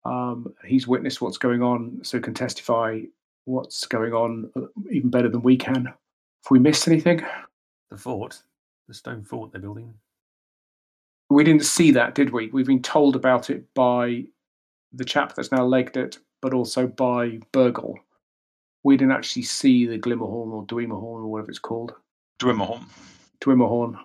[0.06, 3.00] Um, he's witnessed what's going on, so can testify
[3.46, 5.88] what's going on uh, even better than we can.
[6.46, 7.26] If we missed anything,
[7.90, 8.44] The fort,
[8.88, 9.96] the stone fort they're building.
[11.30, 12.48] We didn't see that, did we?
[12.48, 14.26] We've been told about it by
[14.92, 18.00] the chap that's now legged it, but also by Burgle.
[18.84, 21.94] We didn't actually see the Glimmerhorn or Dwemerhorn or whatever it's called.
[22.40, 22.86] Dwimmerhorn.
[23.42, 24.00] Dwimmerhorn.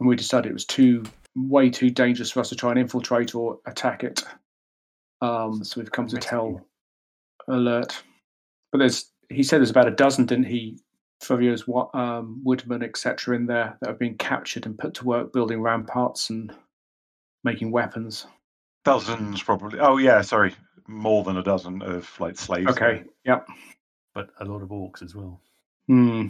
[0.00, 1.04] And we decided it was too
[1.36, 4.22] way too dangerous for us to try and infiltrate or attack it.
[5.20, 6.60] Um, so we've come to tell
[7.48, 8.02] alert.
[8.72, 10.78] But there's he said there's about a dozen, didn't he?
[11.24, 15.32] Furriers, what um, Woodman, etc., in there that have been captured and put to work
[15.32, 16.54] building ramparts and
[17.42, 18.26] making weapons.
[18.84, 19.78] Dozens, probably.
[19.80, 20.54] Oh yeah, sorry,
[20.86, 22.70] more than a dozen of like slaves.
[22.70, 23.46] Okay, yep.
[24.14, 25.40] but a lot of orcs as well.
[25.86, 26.28] Hmm.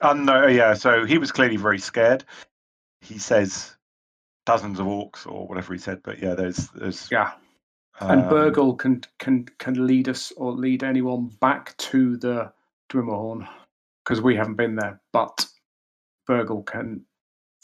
[0.00, 0.74] Uh, no, yeah.
[0.74, 2.24] So he was clearly very scared.
[3.00, 3.76] He says
[4.46, 7.08] dozens of orcs or whatever he said, but yeah, there's there's.
[7.10, 7.32] Yeah.
[8.00, 12.52] And um, Burgle can can can lead us or lead anyone back to the
[12.90, 13.48] Dwimmerhorn
[14.08, 15.00] because we haven't been there.
[15.12, 15.44] But
[16.26, 17.02] Burgle can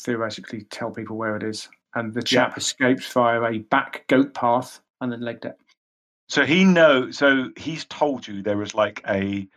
[0.02, 1.68] theoretically tell people where it is.
[1.94, 5.56] And the chap escaped via a back goat path and then legged it.
[6.28, 7.10] So he know.
[7.10, 9.48] So he's told you there is like a.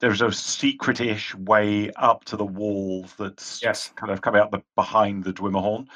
[0.00, 3.90] There's a secret-ish way up to the wall that's Yes.
[3.96, 5.86] kind of coming out the behind the Dwimmerhorn.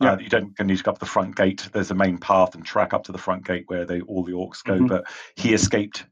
[0.00, 0.12] Yeah.
[0.12, 1.68] Uh, you don't need to go up the front gate.
[1.72, 4.32] There's a main path and track up to the front gate where they all the
[4.32, 4.78] orcs go.
[4.78, 4.88] Mhm.
[4.88, 5.06] But
[5.36, 6.06] he escaped.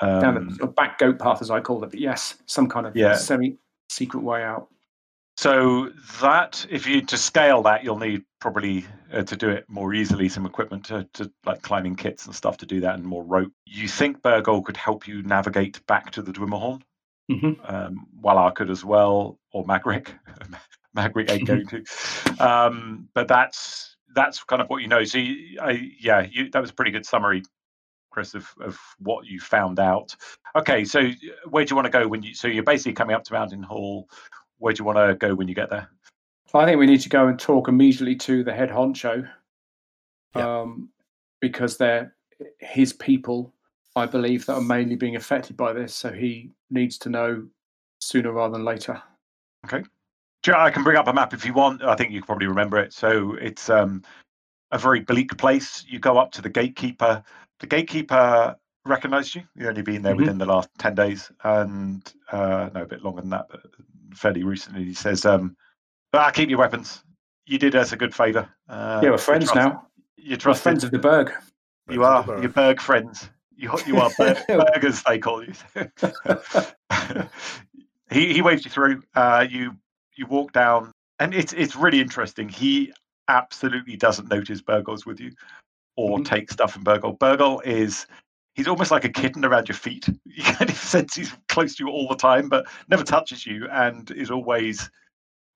[0.00, 1.90] Down Um, the sort of back goat path, as I called it.
[1.90, 3.14] But yes, some kind of Yeah.
[3.14, 4.68] semi secret way out.
[5.36, 5.90] So
[6.20, 10.28] that, if you to scale that, you'll need probably uh, to do it more easily
[10.28, 13.52] some equipment to, to like climbing kits and stuff to do that, and more rope.
[13.64, 16.82] You think Bergol could help you navigate back to the Dwimmerhorn?
[17.30, 17.58] Mhm.
[17.72, 20.08] Um, Walar could as well, or Magric.
[20.96, 21.84] Magric ain't going to.
[22.40, 25.04] Um, but that's that's kind of what you know.
[25.04, 27.42] So you, I, yeah, you, that was a pretty good summary,
[28.10, 30.14] Chris, of, of what you found out.
[30.56, 31.10] Okay, so
[31.48, 32.34] where do you want to go when you?
[32.34, 34.08] So you're basically coming up to Mountain Hall.
[34.58, 35.88] Where do you want to go when you get there?
[36.52, 39.28] I think we need to go and talk immediately to the head honcho,
[40.34, 40.60] Yeah.
[40.60, 40.90] um,
[41.40, 42.14] because they're
[42.58, 43.52] his people,
[43.94, 45.94] I believe, that are mainly being affected by this.
[45.94, 47.46] So he needs to know
[48.00, 49.00] sooner rather than later.
[50.44, 51.82] Sure, I can bring up a map if you want.
[51.82, 52.92] I think you can probably remember it.
[52.92, 54.02] So it's um,
[54.72, 55.84] a very bleak place.
[55.86, 57.22] You go up to the gatekeeper.
[57.60, 58.56] The gatekeeper
[58.86, 59.42] recognised you.
[59.54, 60.18] You've only been there Mhm.
[60.20, 62.02] within the last ten days, and
[62.32, 63.60] uh, no, a bit longer than that, but
[64.14, 64.84] fairly recently.
[64.84, 65.56] He says, um,
[66.12, 67.04] "Ah, keep your weapons.
[67.46, 68.48] You did us a good favour.
[68.68, 69.86] Uh, yeah, you we're friends trust- now.
[70.16, 71.32] You We're trust friends of the Berg.
[71.88, 72.54] You Friends are your Berg.
[72.54, 73.28] Berg friends.
[73.56, 75.02] You you are Berg, burgers.
[75.02, 75.52] They call you.
[78.10, 79.02] he he waves you through.
[79.14, 79.76] Uh, you
[80.16, 82.48] you walk down, and it's it's really interesting.
[82.48, 82.92] He
[83.28, 85.32] absolutely doesn't notice Burgol's with you,
[85.96, 86.24] or Mhm.
[86.24, 87.18] take stuff from Burgol.
[87.18, 88.06] Burgol is
[88.54, 90.08] he's almost like a kitten around your feet.
[90.24, 93.68] You kind of sense he's close to you all the time, but never touches you,
[93.70, 94.90] and is always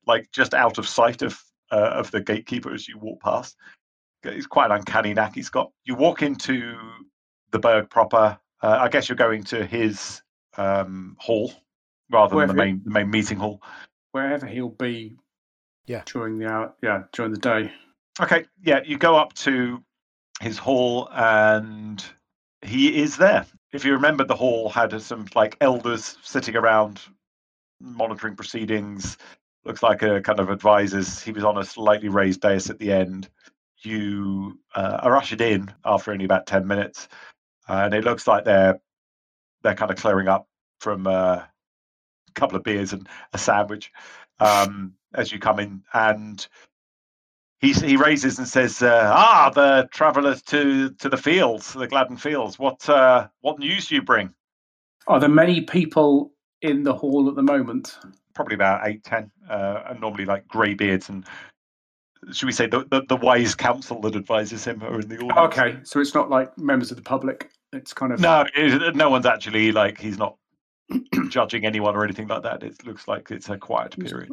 [0.07, 1.41] like just out of sight of
[1.72, 3.57] uh, of the gatekeeper as you walk past.
[4.22, 5.70] It's quite an uncanny knack he's got.
[5.85, 6.78] You walk into
[7.51, 8.39] the Berg proper.
[8.62, 10.22] Uh, I guess you're going to his
[10.57, 11.53] um, hall
[12.11, 13.62] rather than the main the main meeting hall.
[14.12, 15.16] Wherever he'll be.
[15.87, 16.03] Yeah.
[16.07, 17.70] During the hour, yeah, during the day.
[18.20, 19.82] Okay, yeah, you go up to
[20.45, 22.05] his hall and
[22.61, 23.47] he is there.
[23.72, 27.01] If you remember, the hall had some like elders sitting around
[27.80, 29.16] monitoring proceedings.
[29.64, 31.22] Looks like a kind of advisors.
[31.22, 33.30] He was on a slightly raised dais at the end.
[33.78, 37.09] You uh, are ushered in after only about ten minutes,
[37.66, 38.78] and it looks like they're
[39.62, 40.47] they're kind of clearing up
[40.80, 43.90] from uh, a couple of beers and a sandwich
[44.40, 46.47] um, as you come in, and
[47.65, 52.17] he he raises and says, uh, "Ah, the travellers to to the fields, the Gladden
[52.17, 52.59] Fields.
[52.59, 54.35] What uh, what news do you bring?"
[55.07, 57.99] Are there many people in the hall at the moment?
[58.35, 61.25] Probably about eight, ten, uh, and normally like grey beards and
[62.33, 65.39] should we say the, the, the wise council that advises him are in the audience.
[65.39, 67.51] Okay, so it's not like members of the public.
[67.73, 70.37] It's kind of No, it, no one's actually like he's not
[71.28, 72.62] judging anyone or anything like that.
[72.62, 74.32] It looks like it's a quiet period.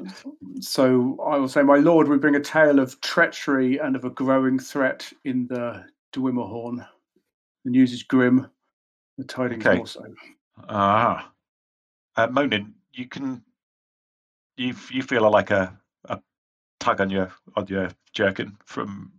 [0.59, 4.09] So I will say, my lord, we bring a tale of treachery and of a
[4.09, 6.85] growing threat in the Dwimmerhorn.
[7.65, 8.47] The news is grim.
[9.17, 9.79] The tidings Okay.
[9.79, 10.03] also.
[10.69, 11.31] Ah,
[12.15, 13.43] uh, Monin, you can
[14.57, 16.19] you you feel like a, a
[16.79, 19.11] tug on your on your jerkin from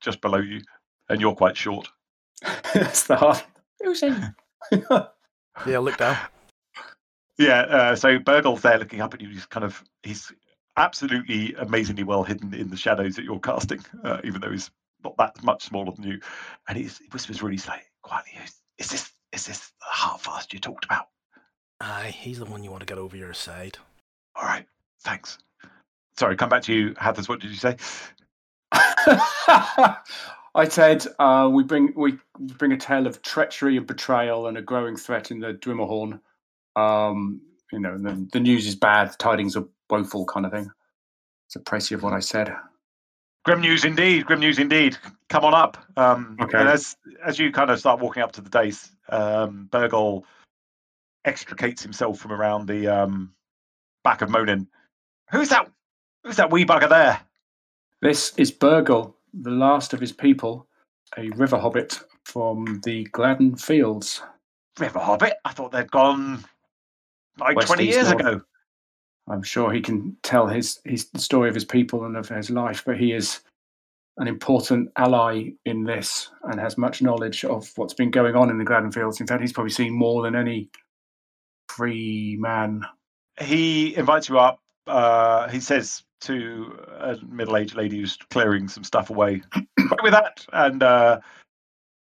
[0.00, 0.60] just below you,
[1.08, 1.88] and you're quite short.
[2.74, 3.42] That's the hard.
[3.80, 4.34] Who's in?
[5.66, 6.16] Yeah, look down.
[7.42, 9.28] Yeah, uh, so Burgle's there looking up at you.
[9.28, 10.32] He's kind of he's
[10.76, 14.70] absolutely amazingly well hidden in the shadows that you're casting, uh, even though he's
[15.04, 16.20] not that much smaller than you.
[16.68, 20.52] And he's, he whispers really slightly, quietly, "Is- "Is this is this the heart fast
[20.52, 21.08] you talked about?"
[21.80, 23.76] Aye, he's the one you want to get over your side.
[24.36, 24.66] All right,
[25.00, 25.38] thanks.
[26.16, 27.28] Sorry, come back to you, Hathis.
[27.28, 27.76] What did you say?
[30.54, 34.62] I said uh, we bring we bring a tale of treachery and betrayal and a
[34.62, 36.20] growing threat in the Dwimmerhorn.
[36.76, 37.40] Um,
[37.72, 40.70] you know, the, the news is bad, tidings are woeful, kind of thing.
[41.46, 42.54] It's a précis of what I said.
[43.44, 44.24] Grim news indeed.
[44.26, 44.96] Grim news indeed.
[45.28, 45.76] Come on up.
[45.96, 46.58] Um, Okay.
[46.58, 50.24] And as as you kind of start walking up to the dais, um, Burgle
[51.24, 53.32] extricates himself from around the um,
[54.04, 54.68] back of Monin.
[55.30, 55.68] Who's that?
[56.24, 57.20] Who's that wee bugger there?
[58.00, 60.68] This is Burgle, the last of his people,
[61.16, 64.22] a river hobbit from the Gladden Fields.
[64.78, 65.34] River Hobbit.
[65.44, 66.44] I thought they'd gone
[67.44, 68.20] like West, twenty east, years north.
[68.20, 68.40] ago.
[69.28, 72.82] I'm sure he can tell his, his story of his people and of his life,
[72.84, 73.40] but he is
[74.18, 78.58] an important ally in this and has much knowledge of what's been going on in
[78.58, 79.20] the Gladden Fields.
[79.20, 80.68] In fact, he's probably seen more than any
[81.68, 82.82] free man.
[83.40, 84.58] He invites you up.
[84.86, 89.42] Uh, he says to a middle-aged lady who's clearing some stuff away,
[90.02, 91.20] with that." And uh,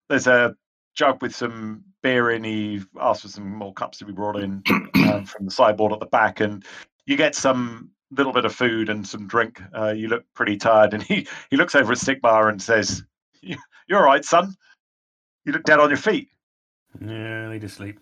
[0.09, 0.55] there's a
[0.95, 2.43] jug with some beer in.
[2.43, 4.61] He asks for some more cups to be brought in
[5.09, 6.63] um, from the sideboard at the back, and
[7.07, 9.59] you get some little bit of food and some drink.
[9.75, 13.03] Uh, you look pretty tired, and he he looks over at Sigmar and says,
[13.41, 14.55] "You- "You're all right, son.
[15.45, 16.29] You look dead on your feet."
[17.01, 17.99] Yeah, need to sleep.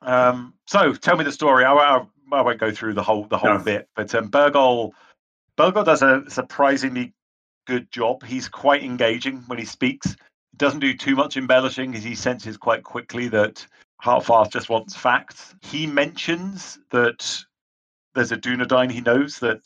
[0.00, 1.64] Um, so tell me the story.
[1.64, 3.64] I, I, I won't go through the whole the whole No.
[3.64, 4.92] bit, but um, Burgol
[5.58, 7.12] Burgol does a surprisingly
[7.66, 8.22] good job.
[8.24, 10.14] He's quite engaging when he speaks.
[10.56, 13.66] Doesn't do too much embellishing because he senses quite quickly that
[14.00, 15.54] Heartfast just wants facts.
[15.62, 17.44] He mentions that
[18.14, 19.60] there's a Dunedain he knows that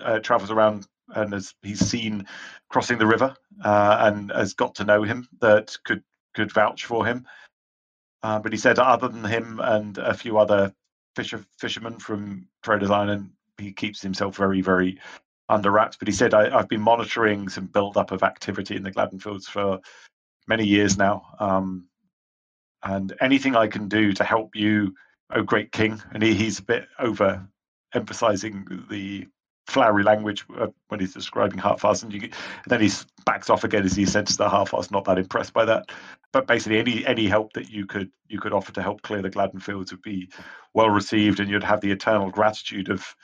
[0.00, 2.26] uh, travels around and has he's seen
[2.68, 3.34] crossing the river
[3.64, 6.02] uh, and has got to know him that could
[6.34, 7.26] could vouch for him.
[8.22, 10.74] Uh, but he said, other than him and a few other
[11.14, 14.98] fisher fishermen from Traders Island, he keeps himself very, very
[15.48, 15.96] under wraps.
[15.96, 19.20] But he said, I, I've been monitoring some build up of activity in the Gladden
[19.20, 19.78] Fields for
[20.46, 21.22] many years now.
[21.38, 21.86] Um,
[22.82, 24.94] and anything I can do to help you,
[25.30, 26.00] oh great king.
[26.12, 27.46] And he, he's a bit over
[27.94, 29.26] emphasizing the
[29.66, 32.02] flowery language uh, when he's describing Heartfast.
[32.02, 32.32] And, and
[32.66, 32.90] then he
[33.24, 35.90] backs off again as he senses that Heartfast not that impressed by that
[36.34, 39.30] but basically any any help that you could you could offer to help clear the
[39.30, 40.28] Gladden Fields would be
[40.74, 43.14] well received, and you'd have the eternal gratitude of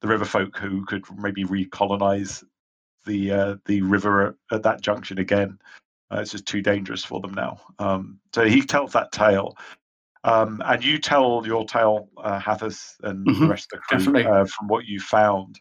[0.00, 2.44] the river folk who could maybe recolonize
[3.04, 5.58] the uh, the river at that junction again.
[6.14, 7.58] Uh, it's just too dangerous for them now.
[7.78, 9.56] Um, so he tells that tale.
[10.22, 12.40] Um, and you tell your tale, uh,
[13.02, 15.60] and the Mhm, rest of the crew uh, from what you found.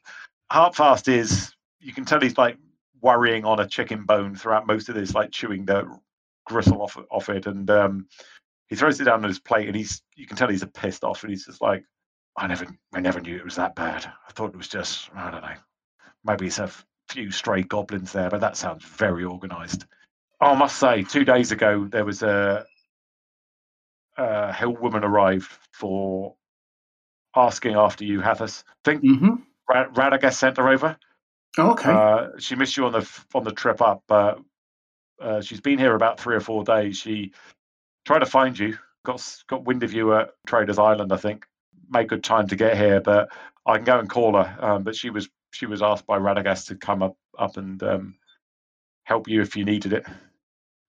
[0.51, 2.57] Heartfast is, you can tell he's like
[3.01, 5.83] worrying on a chicken bone throughout most of this, like chewing the
[6.45, 8.07] gristle off off it, and um,
[8.67, 11.03] he throws it down on his plate, and he's you can tell he's a pissed
[11.03, 11.83] off, and he's just like,
[12.37, 14.05] I never I never knew it was that bad.
[14.05, 15.55] I thought it was just I don't know,
[16.23, 16.71] maybe it's a
[17.09, 19.85] few stray goblins there, but that sounds very organised.
[20.43, 22.65] Oh, I must say, two days ago there was a,
[24.17, 26.35] a hill woman arrived for
[27.35, 28.63] asking after you, Hathis.
[28.67, 29.35] I think Mm-hmm.
[29.69, 30.97] Ra- Radagast sent her over.
[31.57, 31.91] Okay.
[31.91, 34.39] Uh, she missed you on the on the trip up, but
[35.21, 36.97] uh, she's been here about three or four days.
[36.97, 37.31] She
[38.05, 41.45] tried to find you, got got wind of you at Traders Island, I think.
[41.89, 43.29] Made good time to get here, but
[43.65, 44.57] I can go and call her.
[44.59, 48.15] Um, but she was she was asked by Radagast to come up up and um,
[49.03, 50.05] help you if you needed it.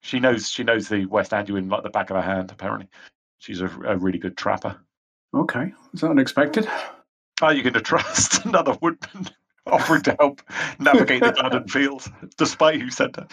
[0.04, 2.52] She knows she knows the West Anduin like the back of her hand.
[2.52, 2.88] Apparently,
[3.38, 4.76] she's a, a really good trapper.
[5.34, 5.72] okay.
[5.94, 6.68] is that unexpected?
[7.40, 9.30] Are you going to trust another woodman
[9.66, 10.42] offering to help
[10.78, 13.26] navigate the Gladden fields, despite who sent her.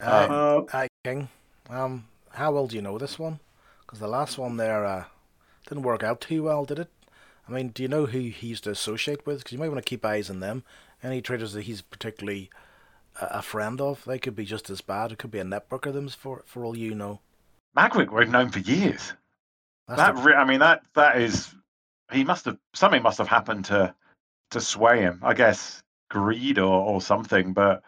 [0.00, 1.28] Uh, Uh, Hi, King.
[1.70, 3.38] Um, how well do you know this one?
[3.82, 5.04] Because the last one there uh,
[5.68, 6.90] didn't work out too well, did it?
[7.48, 9.38] I mean, do you know who he used to associate with?
[9.38, 10.64] Because you might want to keep eyes on them.
[11.00, 12.50] Any traders that he's particularly
[13.20, 15.12] a, friend of, they could be just as bad.
[15.12, 17.20] It could be a network of them for for all you know.
[17.76, 19.12] Magrick we've known for years.
[19.88, 21.54] That's That the- re- I mean that that is
[22.12, 23.94] he must have something must have happened to
[24.50, 25.20] to sway him.
[25.22, 27.82] I guess greed or or something, but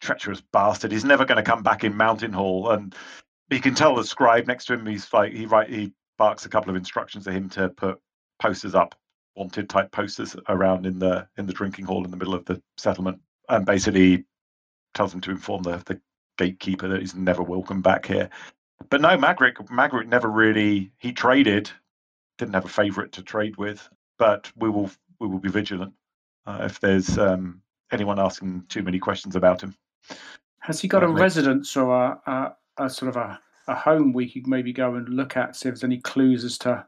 [0.00, 0.92] treacherous bastard.
[0.92, 2.94] He's never going to come back in Mountain Hall, and
[3.50, 4.86] he can tell the scribe next to him.
[4.86, 7.98] He's like he write he barks a couple of instructions to him to put
[8.38, 8.94] posters up,
[9.36, 12.60] wanted type posters around in the in the drinking hall in the middle of the
[12.78, 13.20] settlement,
[13.50, 14.24] and basically
[14.94, 16.00] tells him to inform the the
[16.38, 18.30] gatekeeper that he's never welcome back here.
[18.88, 21.70] But no, Magrick Magrick never really he traded,
[22.38, 23.86] didn't have a favourite to trade with.
[24.18, 25.92] But we will we will be vigilant
[26.46, 27.60] uh, if there's um,
[27.92, 29.76] anyone asking too many questions about him.
[30.60, 34.30] has he got a residence or a, a, a sort of a, a home we
[34.30, 36.86] could maybe go and look at, see if there's any clues as to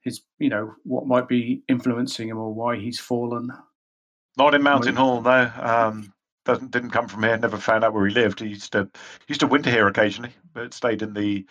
[0.00, 3.50] his, you know, what might be influencing him or why he's fallen?
[4.36, 5.50] Not in Mountain Hall, no.
[5.60, 6.12] Um,
[6.44, 7.36] doesn't didn't come from here.
[7.36, 8.40] Never found out where he lived.
[8.40, 8.88] He used to
[9.28, 11.46] used to winter here occasionally, but stayed in the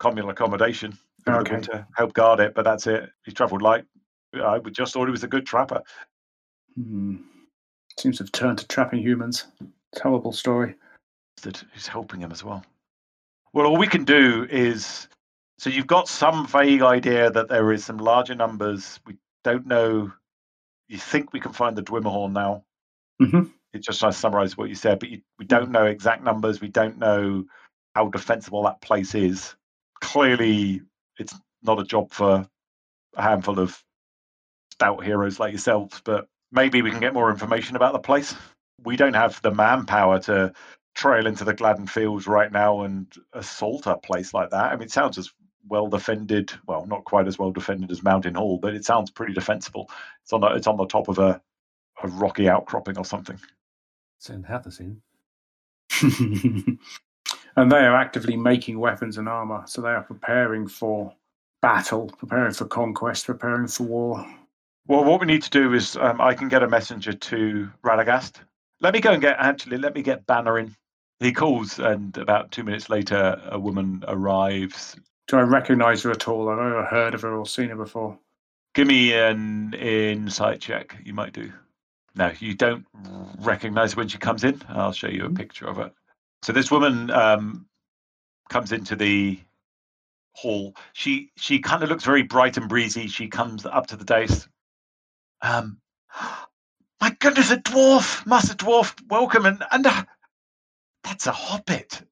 [0.00, 1.48] communal accommodation over Okay.
[1.50, 2.54] the winter, helped guard it.
[2.54, 3.10] But that's it.
[3.24, 3.84] He travelled light.
[4.42, 5.82] I would just thought he was a good trapper.
[6.74, 7.16] Hmm.
[8.00, 9.44] Seems to have turned to trapping humans.
[9.94, 10.74] Terrible story.
[11.42, 12.64] that who's helping him as well.
[13.52, 15.06] Well, all we can do is
[15.58, 18.98] so you've got some vague idea that there is some larger numbers.
[19.06, 20.12] We don't know.
[20.92, 22.64] You think we can find the Dwimmerhorn now.
[23.18, 23.50] Mhm.
[23.72, 26.60] It's just trying to summarize what you said, but you, we don't know exact numbers.
[26.60, 27.46] We don't know
[27.94, 29.56] how defensible that place is.
[30.02, 30.82] Clearly,
[31.16, 32.46] it's not a job for
[33.16, 33.82] a handful of
[34.72, 38.34] stout heroes like yourselves, but maybe we can get more information about the place.
[38.84, 40.52] We don't have the manpower to
[40.94, 44.72] trail into the Gladden Fields right now and assault a place like that.
[44.72, 45.32] I mean, it sounds as
[45.68, 46.52] well defended.
[46.66, 49.90] Well, not quite as well defended as Mountain Hall, but it sounds pretty defensible.
[50.22, 51.40] It's on the, it's on the top of a,
[52.02, 53.38] a rocky outcropping or something.
[54.18, 55.02] Send Hathis in.
[57.56, 61.12] and they are actively making weapons and armor, so they are preparing for
[61.60, 64.26] battle, preparing for conquest, preparing for war.
[64.86, 68.36] Well, what we need to do is um, I can get a messenger to Radagast.
[68.80, 69.78] Let me go and get actually.
[69.78, 70.74] Let me get Banner in.
[71.20, 74.96] He calls, and about two minutes later, a woman arrives.
[75.28, 76.48] Do I recognize her at all?
[76.48, 78.18] I've never heard of her or seen her before.
[78.74, 80.96] Give me an insight check.
[81.04, 81.52] You might do.
[82.14, 82.86] No, you don't
[83.40, 84.60] recognize her when she comes in.
[84.68, 85.92] I'll show you a picture of her.
[86.42, 87.66] So this woman um,
[88.48, 89.40] comes into the
[90.32, 90.74] hall.
[90.92, 93.06] She she kind of looks very bright and breezy.
[93.06, 94.48] She comes up to the dais.
[95.40, 95.78] Um,
[97.00, 100.04] my goodness, a dwarf, master dwarf, welcome, and and uh,
[101.04, 102.02] that's a hobbit.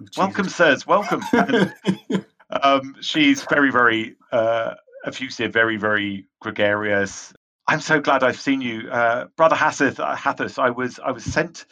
[0.00, 0.04] Oh.
[0.16, 1.22] Welcome, sirs, welcome.
[2.62, 4.74] Um, she's very, very uh,
[5.04, 7.32] effusive, very, very gregarious.
[7.68, 9.98] I'm so glad I've seen you, uh, brother Hathis.
[9.98, 11.66] Uh, Hathis, I was I was sent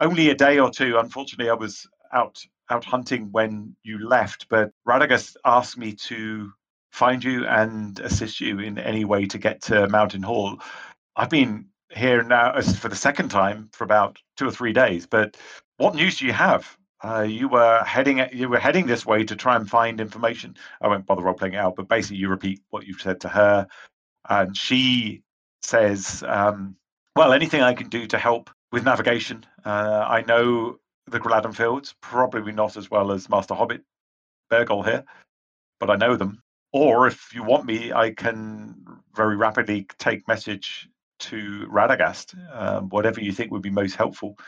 [0.00, 0.96] only a day or two.
[0.98, 6.50] Unfortunately, I was out out hunting when you left, but Radagast asked me to
[6.90, 10.58] find you and assist you in any way to get to Mountain Hall.
[11.16, 15.06] I've been here now for the second time for about two or three days.
[15.06, 15.36] But
[15.76, 16.76] what news do you have?
[17.02, 20.56] Uh, you were heading you were heading this way to try and find information.
[20.80, 23.28] I won't bother role playing it out, but basically you repeat what you've said to
[23.28, 23.68] her,
[24.28, 25.22] and she
[25.62, 26.76] says, um,
[27.14, 29.44] "Well, anything I can do to help with navigation.
[29.64, 33.82] Uh, I know the Gladden Fields, probably not as well as Master Hobbit
[34.50, 35.04] Bergol here,
[35.80, 36.42] but I know them.
[36.72, 38.74] Or if you want me, I can
[39.14, 40.88] very rapidly take message
[41.20, 44.38] to Radagast, um, whatever you think would be most helpful.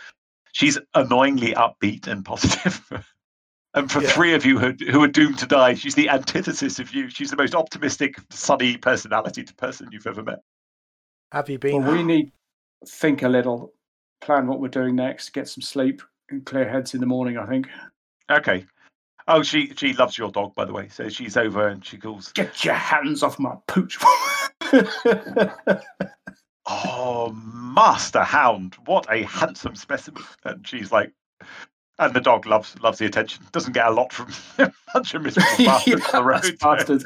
[0.52, 2.80] She's annoyingly upbeat and positive.
[3.74, 4.10] and for Yeah.
[4.10, 7.08] three of you who, who are doomed to die, she's the antithesis of you.
[7.08, 10.40] She's the most optimistic, sunny personality to person you've ever met.
[11.32, 11.82] Have you been?
[11.84, 12.32] well, we need
[12.84, 13.72] to think a little,
[14.20, 17.38] plan what we're doing next, get some sleep, and clear heads in the morning.
[17.38, 17.68] I think.
[18.30, 18.66] Okay.
[19.28, 20.88] Oh, she she loves your dog, by the way.
[20.88, 23.96] So she's over and she calls, Get your hands off my pooch.
[26.66, 31.12] "Oh, Master Hound, what a handsome specimen!" And she's like,
[32.00, 33.44] and the dog loves loves the attention.
[33.52, 37.04] Doesn't get a lot from a bunch of miserable bastards on the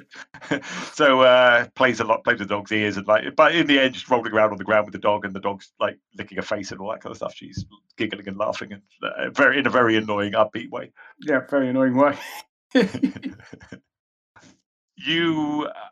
[0.50, 0.64] road.
[0.94, 3.80] so uh plays a lot, plays with the dog's ears, and like, but in the
[3.80, 6.36] end, just rolling around on the ground with the dog, and the dog's like licking
[6.36, 7.34] her face and all that kind of stuff.
[7.34, 10.92] She's giggling and laughing, and uh, very in a very annoying, upbeat way.
[11.20, 12.16] Yeah, very annoying way.
[14.96, 15.88] you uh,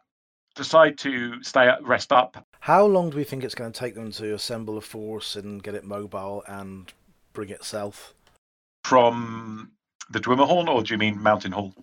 [0.54, 2.46] decide to stay up, rest up.
[2.62, 5.60] How long do we think it's going to take them to assemble a force and
[5.60, 6.92] get it mobile and
[7.32, 8.14] bring it south?
[8.84, 9.72] From
[10.08, 11.74] the Dwimmerhorn, or do you mean Mountain Hall?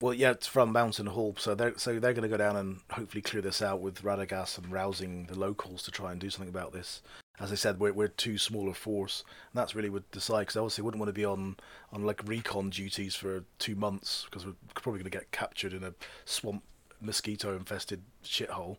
[0.00, 2.80] Well, yeah, it's from Mountain Hall, so they're so they're going to go down and
[2.90, 6.52] hopefully clear this out with Radagast and rousing the locals to try and do something
[6.52, 7.02] about this.
[7.38, 9.22] As I said, we're we're too small a force,
[9.52, 11.56] and that's really would decide because obviously we wouldn't want to be on
[11.92, 15.84] on like recon duties for two months because we're probably going to get captured in
[15.84, 16.64] a swamp
[17.00, 18.78] mosquito infested shithole.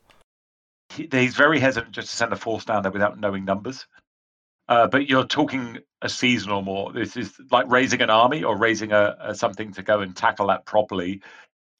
[0.97, 3.87] He, he's very hesitant just to send a force down there without knowing numbers.
[4.67, 6.91] Uh, but you're talking a season or more.
[6.91, 10.47] This is like raising an army or raising a, a something to go and tackle
[10.47, 11.21] that properly.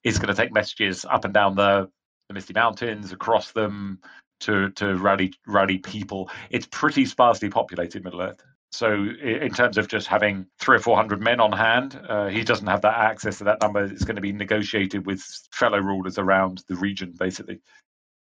[0.04, 1.90] Is going to take messages up and down the,
[2.30, 4.00] the Misty Mountains, across them
[4.42, 6.30] to to rally rally people.
[6.50, 8.42] It's pretty sparsely populated Middle Earth.
[8.72, 12.44] So in terms of just having three or four hundred men on hand, uh, he
[12.44, 13.84] doesn't have that access to that number.
[13.84, 17.60] It's going to be negotiated with fellow rulers around the region, basically.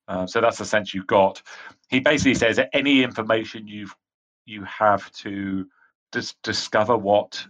[0.08, 1.42] Uh, so that's the sense you've got.
[1.88, 3.94] He basically says that any information you've
[4.46, 5.66] you have to
[6.12, 7.44] dis- discover what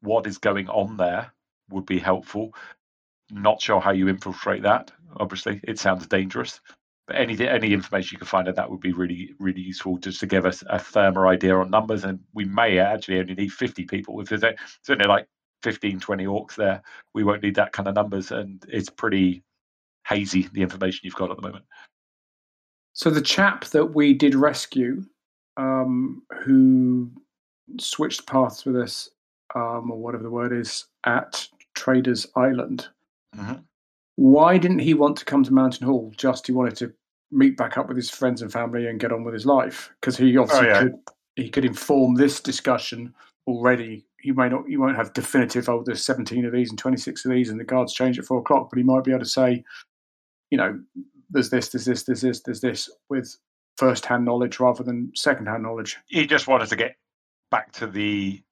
[0.00, 1.32] what is going on there
[1.70, 2.52] would be helpful.
[3.30, 4.90] Not sure how you infiltrate that.
[5.16, 6.60] Obviously, it sounds dangerous,
[7.06, 10.20] but any any information you can find out that would be really really useful just
[10.20, 12.04] to give us a firmer idea on numbers.
[12.04, 14.20] And we may actually only need 50 people.
[14.20, 14.54] If there's, a,
[14.84, 15.28] there's only like
[15.62, 16.82] 15, 20 orcs there,
[17.14, 18.32] we won't need that kind of numbers.
[18.32, 19.44] And it's pretty
[20.06, 21.64] hazy the information you've got at the moment.
[22.92, 25.04] So the chap that we did rescue
[25.56, 27.10] um, who
[27.78, 29.10] switched paths with us,
[29.54, 32.88] um, or whatever the word is, at Traders Island.
[33.36, 33.62] Mhm.
[34.16, 36.12] Why didn't he want to come to Mountain Hall?
[36.16, 36.92] Just he wanted to
[37.30, 40.16] meet back up with his friends and family and get on with his life because
[40.16, 40.82] he obviously yeah.
[40.82, 40.94] could
[41.36, 43.14] he could inform this discussion
[43.46, 44.06] already.
[44.20, 45.68] He may not, you won't have definitive.
[45.68, 48.38] Oh, there's 17 of these and 26 of these, and the guards change at four
[48.38, 48.68] o'clock.
[48.70, 49.64] But he might be able to say,
[50.52, 50.78] you know,
[51.30, 53.34] there's this, there's this, there's this, there's this, with
[53.78, 55.96] first-hand knowledge rather than second-hand knowledge.
[56.08, 56.94] he just wanted to get
[57.50, 58.42] back to the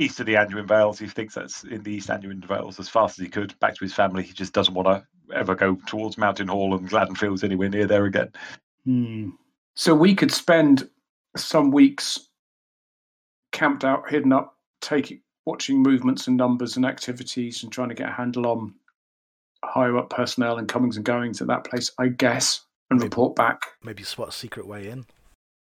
[0.00, 0.98] east of the Anduin Vales.
[0.98, 3.84] He thinks that's in the East Anduin Vales as fast as he could, back to
[3.84, 4.24] his family.
[4.24, 7.86] He just doesn't want to ever go towards Mountain Hall and Gladden Fields anywhere near
[7.86, 8.32] there again.
[8.84, 9.30] Hmm.
[9.76, 10.90] So we could spend
[11.36, 12.30] some weeks
[13.52, 18.08] camped out, hidden up, taking watching movements and numbers and activities, and trying to get
[18.08, 18.74] a handle on
[19.72, 22.60] higher up personnel and comings and goings at that place, I guess,
[22.90, 23.06] and Maybe.
[23.08, 23.62] report back.
[23.82, 25.06] Maybe spot a secret way in.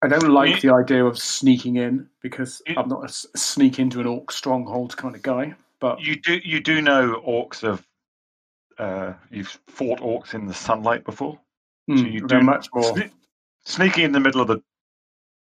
[0.03, 3.79] I don't like You- the idea of sneaking in because You- I'm not a sneak
[3.79, 5.55] into an orc stronghold kind of guy.
[5.81, 7.87] But You do you do know orcs have
[8.79, 11.39] uh, you've fought orcs in the sunlight before.
[11.87, 12.83] hmm, you do- much more.
[12.95, 13.11] Sne-
[13.67, 14.63] sneaking in the middle of the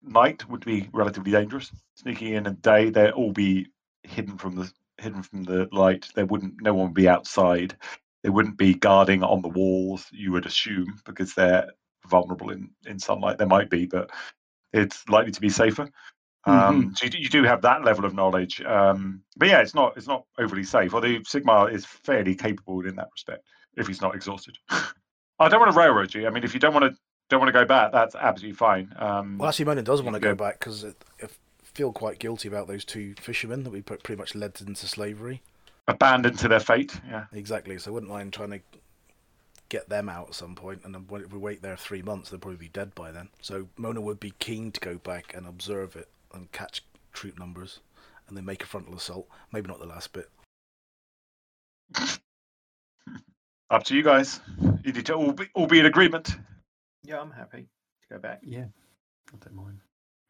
[0.03, 1.71] night would be relatively dangerous.
[1.95, 3.69] Sneaking in at day, they'd all be
[4.03, 6.09] hidden from the hidden from the light.
[6.17, 7.77] There wouldn't no one would be outside.
[8.29, 10.05] They wouldn't be guarding on the walls.
[10.13, 11.67] You would assume because they're
[12.09, 13.39] vulnerable in in sunlight.
[13.39, 14.11] There might be, but
[14.75, 15.89] it's likely to be safer.
[16.45, 19.75] Um, so you, do- you do have that level of knowledge, um, but yeah, it's
[19.75, 20.93] not it's not overly safe.
[20.93, 23.47] Although Sigmar is fairly capable in that respect
[23.79, 24.59] if he's not exhausted.
[25.39, 26.27] I don't want to railroad you.
[26.27, 27.01] I mean, if you don't want to
[27.31, 28.93] don't want to go back, that's absolutely fine.
[28.99, 31.29] Um, Well, actually, Monin does want to go go- back because I
[31.63, 35.41] feel quite guilty about those two fishermen that we pretty much led into slavery.
[35.89, 36.99] Abandoned to their fate.
[37.09, 37.79] Yeah, Exactly.
[37.79, 38.61] So I wouldn't mind trying to
[39.69, 40.83] get them out at some point.
[40.83, 43.29] point, and if we wait there three months, they'll probably be dead by then.
[43.43, 46.83] So Mona would be keen to go back and observe it and catch
[47.13, 47.81] troop numbers,
[48.29, 49.29] and then make a frontal assault.
[49.53, 50.31] Maybe not the last bit.
[53.71, 54.41] up to you guys.
[54.85, 56.37] You need to all be, all be in agreement.
[57.03, 57.69] Yeah, I'm happy
[58.03, 58.41] to go back.
[58.43, 58.67] Yeah,
[59.33, 59.81] I don't mind.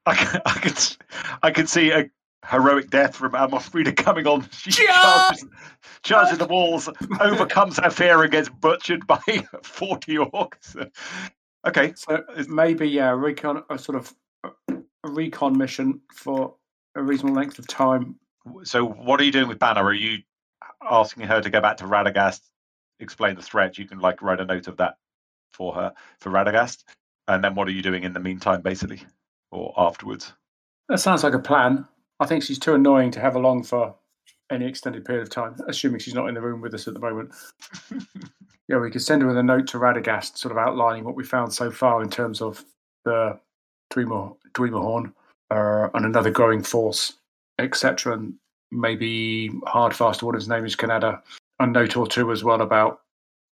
[0.07, 0.99] I can, I can, s-
[1.43, 2.09] I can see a
[2.47, 4.49] heroic death from Amalfrida coming on.
[4.53, 4.87] She Charge!
[4.95, 5.45] charges,
[6.03, 6.89] charges the walls,
[7.21, 9.19] overcomes her fear, and gets butchered by
[9.63, 10.91] 40 orcs.
[11.67, 14.15] Okay, So uh, maybe yeah, recon a sort of
[14.69, 16.55] a recon mission for
[16.95, 18.17] a reasonable length of time.
[18.65, 19.85] so what are you doing with Banner?
[19.85, 20.19] Are you
[20.89, 22.41] asking her to go back to Radagast,
[23.01, 23.77] explain the threat?
[23.79, 24.97] You can like write a note of that
[25.53, 26.85] for her for Radagast,
[27.27, 29.03] and then what are you doing in the meantime, basically,
[29.51, 30.33] or afterwards?
[30.89, 31.87] That sounds like a plan.
[32.21, 33.95] I think she's too annoying to have along for
[34.51, 37.01] any extended period of time, assuming she's not in the room with us at the
[37.01, 37.33] moment.
[38.69, 41.25] yeah, we could send her with a note to Radagast, sort of outlining what we
[41.25, 42.65] found so far in terms of
[43.05, 43.39] the
[43.91, 45.13] Dreamer Dreamerhorn
[45.51, 47.15] uh, and another growing force,
[47.59, 48.15] etc.
[48.15, 48.35] And
[48.71, 51.23] maybe Hardfast, what his name is, can add a,
[51.61, 53.01] a note or two as well about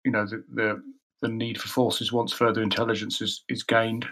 [0.05, 0.83] you know the the,
[1.23, 4.07] the need for forces once further intelligence is, is gained.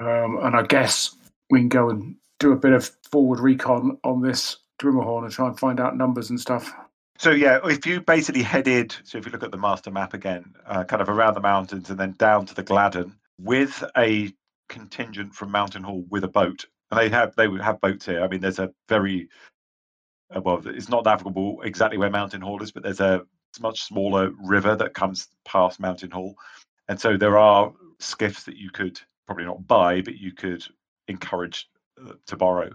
[0.00, 1.16] Um, and I guess
[1.50, 5.48] we can go and do a bit of forward recon on this Dreamerhorn and try
[5.48, 6.72] and find out numbers and stuff.
[7.18, 10.54] So yeah, if you basically headed, so if you look at the master map again,
[10.66, 14.32] uh, kind of around the mountains and then down to the Gladden, with a
[14.68, 18.22] contingent from Mountain Hall with a boat, and they have they would have boats here.
[18.22, 19.28] I mean, there's a very
[20.34, 23.22] uh, well, it's not navigable exactly where Mountain Hall is, but there's a
[23.60, 26.36] much smaller river that comes past Mountain Hall,
[26.88, 30.64] and so there are skiffs that you could probably not buy, but you could
[31.08, 31.68] encourage
[32.26, 32.70] to borrow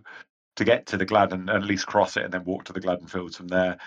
[0.55, 2.79] to get to the Gladden and at least cross it and then walk to the
[2.79, 3.77] Gladden Fields from there.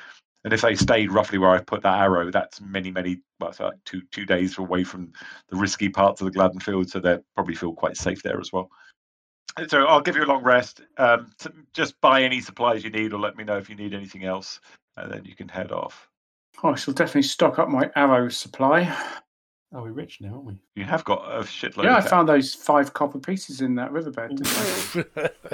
[0.44, 3.60] And if they stayed roughly where I put that arrow, that's many, many, well, it's
[3.60, 5.12] like two two days away from
[5.48, 8.52] the risky parts of the Gladden Field, so they probably feel quite safe there as
[8.52, 8.70] well.
[9.68, 10.82] So I'll give you a long rest.
[10.98, 11.32] Um,
[11.72, 14.60] just buy any supplies you need, or let me know if you need anything else,
[14.96, 16.08] and then you can head off.
[16.62, 18.96] Oh, I shall definitely stock up my arrow supply.
[19.72, 20.60] Are we rich now, aren't we?
[20.74, 21.84] You have got a shitload.
[21.84, 24.43] Yeah, I of ca- found those five copper pieces in that riverbed.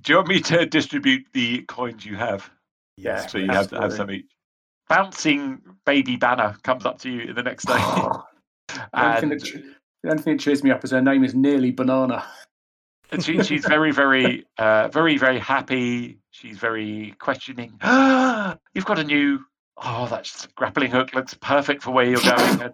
[0.00, 2.50] Do you want me to distribute the coins you have?
[2.96, 4.26] yes, so you have to have some each.
[4.88, 7.78] Bouncing baby banner comes up to you in the next day.
[8.68, 9.62] The only, thing that, che-
[10.02, 12.24] the only thing that cheers me up is her name is nearly banana.
[13.12, 16.18] and she, she's very, very, uh, very, very happy.
[16.30, 17.78] She's very questioning.
[18.74, 19.44] You've got a new.
[19.76, 22.62] Oh, that grappling hook looks perfect for where you're going.
[22.62, 22.72] And,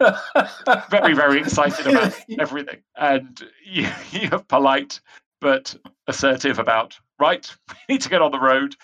[0.00, 2.82] uh, very, very excited about everything.
[2.96, 5.00] And you, you're polite
[5.40, 5.76] but
[6.06, 7.50] assertive about, right,
[7.88, 8.74] we need to get on the road.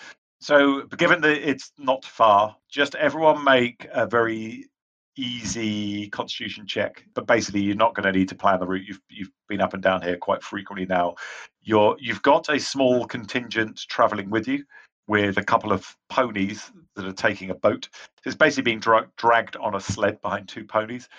[0.41, 4.65] So, given that it's not far, just everyone make a very
[5.15, 7.05] easy constitution check.
[7.13, 8.85] But basically, you're not going to need to plan the route.
[8.85, 11.15] You've you've been up and down here quite frequently now.
[11.61, 14.65] You're you've got a small contingent traveling with you,
[15.07, 17.89] with a couple of ponies that are taking a boat.
[18.25, 21.09] It's basically being dra- dragged on a sled behind two ponies,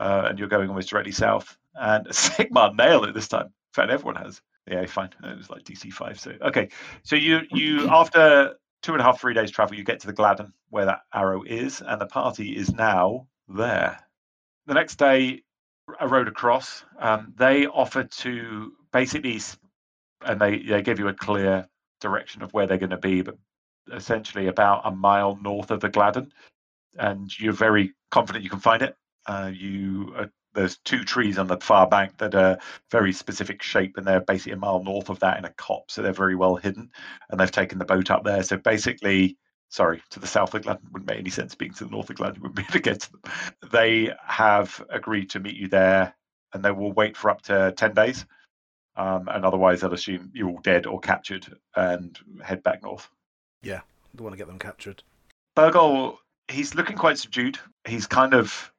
[0.00, 1.56] uh, and you're going almost directly south.
[1.74, 3.46] And Sigmar nailed it this time.
[3.46, 4.40] In fact, everyone has.
[4.66, 5.10] Yeah, fine.
[5.24, 6.20] It was like DC five.
[6.20, 6.68] So okay.
[7.02, 10.12] So you you after two and a half three days travel, you get to the
[10.12, 13.98] Gladden where that arrow is, and the party is now there.
[14.66, 15.42] The next day,
[15.98, 16.84] I rode across.
[16.98, 19.40] Um, they offered to basically,
[20.24, 21.66] and they they give you a clear
[22.00, 23.36] direction of where they're going to be, but
[23.92, 26.32] essentially about a mile north of the Gladden,
[26.98, 28.96] and you're very confident you can find it.
[29.26, 32.58] Uh, you uh, there's two trees on the far bank that are
[32.90, 36.02] very specific shape, and they're basically a mile north of that in a copse, so
[36.02, 36.90] they're very well hidden.
[37.28, 38.42] And they've taken the boat up there.
[38.42, 39.36] So basically,
[39.68, 41.54] sorry, to the south of Gladden wouldn't make any sense.
[41.54, 43.20] Being to the north of Gladden, wouldn't be able to get to them.
[43.70, 46.14] They have agreed to meet you there,
[46.52, 48.26] and they will wait for up to ten days.
[48.96, 51.46] Um, and otherwise, they'll assume you're all dead or captured
[51.76, 53.08] and head back north.
[54.16, 55.02] Don't want to get them captured.
[55.54, 56.18] Burgle,
[56.48, 57.58] he's looking quite subdued.
[57.86, 58.72] He's kind of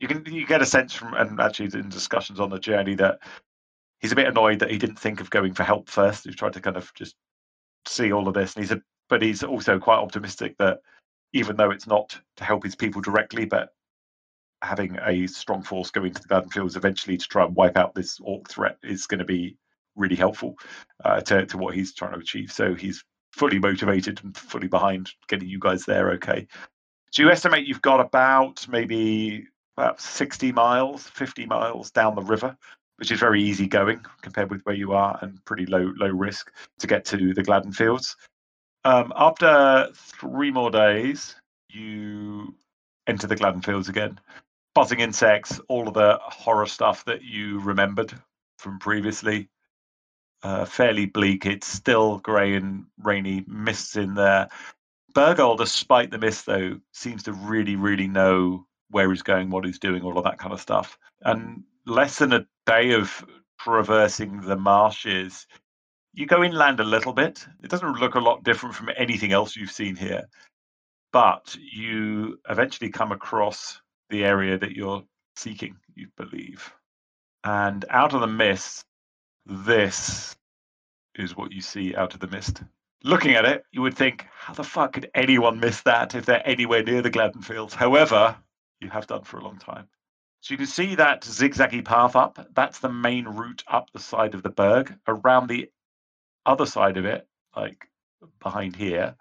[0.00, 3.18] you can you get a sense from and actually in discussions on the journey that
[4.00, 6.24] he's a bit annoyed that he didn't think of going for help first.
[6.24, 7.16] He's tried to kind of just
[7.86, 10.80] see all of this, and he's a but he's also quite optimistic that
[11.32, 13.70] even though it's not to help his people directly, but
[14.62, 17.94] having a strong force going to the Gladden Fields eventually to try and wipe out
[17.94, 19.56] this orc threat is going to be
[19.96, 20.56] really helpful
[21.04, 22.50] uh, to to what he's trying to achieve.
[22.52, 26.12] So he's fully motivated and fully behind getting you guys there.
[26.12, 26.46] Okay.
[27.10, 32.56] So you estimate you've got about maybe about 60 miles, 50 miles down the river,
[32.96, 36.52] which is very easy going compared with where you are and pretty low low risk
[36.80, 38.16] to get to the Gladden Fields.
[38.84, 41.34] Um, after three more days,
[41.68, 42.54] you
[43.06, 44.18] enter the Gladden Fields again.
[44.78, 48.12] Buzzing insects, all of the horror stuff that you remembered
[48.58, 49.48] from previously.
[50.44, 51.46] Uh, fairly bleak.
[51.46, 54.48] It's still grey and rainy, mists in there.
[55.14, 59.80] Burgold, despite the mist, though, seems to really, really know where he's going, what he's
[59.80, 60.96] doing, all of that kind of stuff.
[61.22, 63.26] And less than a day of
[63.58, 65.48] traversing the marshes,
[66.14, 67.44] you go inland a little bit.
[67.64, 70.28] It doesn't look a lot different from anything else you've seen here,
[71.12, 73.80] but you eventually come across
[74.10, 75.02] the area that you're
[75.36, 76.72] seeking, you believe.
[77.44, 78.84] And out of the mist,
[79.46, 80.36] this
[81.14, 82.62] is what you see out of the mist.
[83.04, 86.46] Looking at it, you would think, how the fuck could anyone miss that if they're
[86.46, 87.74] anywhere near the Gladden Fields?
[87.74, 88.36] However,
[88.80, 89.88] you have done for a long time.
[90.40, 92.48] So you can see that zigzaggy path up.
[92.54, 94.94] That's the main route up the side of the berg.
[95.06, 95.70] Around the
[96.46, 97.26] other side of it,
[97.56, 97.88] like
[98.40, 99.16] behind here,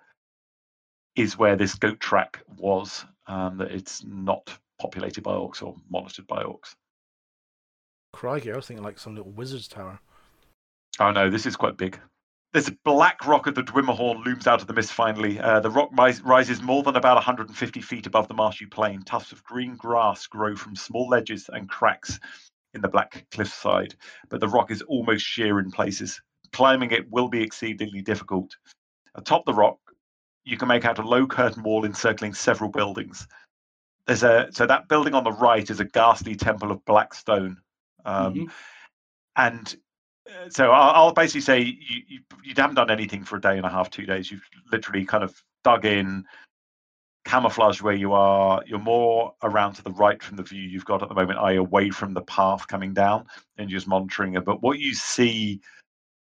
[1.15, 3.05] is where this goat track was.
[3.25, 6.75] Um, that it's not populated by orcs or monitored by orcs.
[8.13, 9.99] Crikey, I was thinking like some little wizard's tower.
[10.99, 11.99] Oh no, this is quite big.
[12.53, 15.39] This black rock of the Dwimmerhorn looms out of the mist finally.
[15.39, 19.03] Uh, the rock ris- rises more than about 150 feet above the marshy plain.
[19.03, 22.19] Tufts of green grass grow from small ledges and cracks
[22.73, 23.95] in the black cliffside,
[24.29, 26.21] but the rock is almost sheer in places.
[26.53, 28.55] Climbing it will be exceedingly difficult.
[29.15, 29.77] Atop the rock,
[30.45, 33.27] you can make out a low curtain wall encircling several buildings.
[34.07, 37.57] There's a so that building on the right is a ghastly temple of black stone,
[38.05, 38.51] um, Mhm.
[39.35, 39.75] and
[40.27, 43.57] uh, so I'll, I'll basically say you, you you haven't done anything for a day
[43.57, 44.31] and a half, two days.
[44.31, 46.25] You've literally kind of dug in,
[47.25, 48.63] camouflaged where you are.
[48.65, 51.57] You're more around to the right from the view you've got at the moment, i.e.,
[51.57, 53.27] away from the path coming down,
[53.57, 54.45] and you're just monitoring it.
[54.45, 55.59] But what you see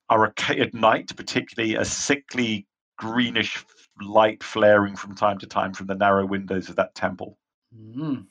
[0.08, 2.66] are a, at night, particularly a sickly
[2.96, 3.64] greenish
[4.00, 7.38] light flaring from time to time from the narrow windows of that temple.
[7.76, 8.26] Mm.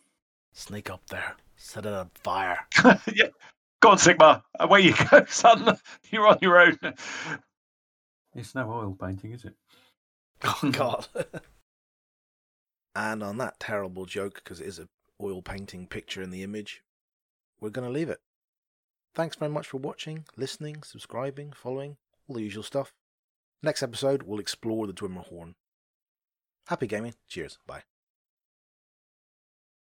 [0.53, 2.59] Sneak up there, set it on fire.
[3.13, 3.27] yeah.
[3.81, 4.43] Go on, Sigmar.
[4.59, 5.77] Away you go, son.
[6.09, 6.77] You're on your own.
[8.35, 9.55] It's no oil painting, is it?
[10.43, 11.07] Oh God.
[12.95, 14.89] and on that terrible joke, because it is an
[15.21, 16.83] oil painting picture in the image,
[17.59, 18.19] we're going to leave it.
[19.15, 21.97] Thanks very much for watching, listening, subscribing, following,
[22.27, 22.93] all the usual stuff.
[23.61, 25.53] Next episode, we'll explore the Dwimmerhorn.
[26.67, 27.13] Happy gaming.
[27.27, 27.59] Cheers.
[27.67, 27.83] Bye.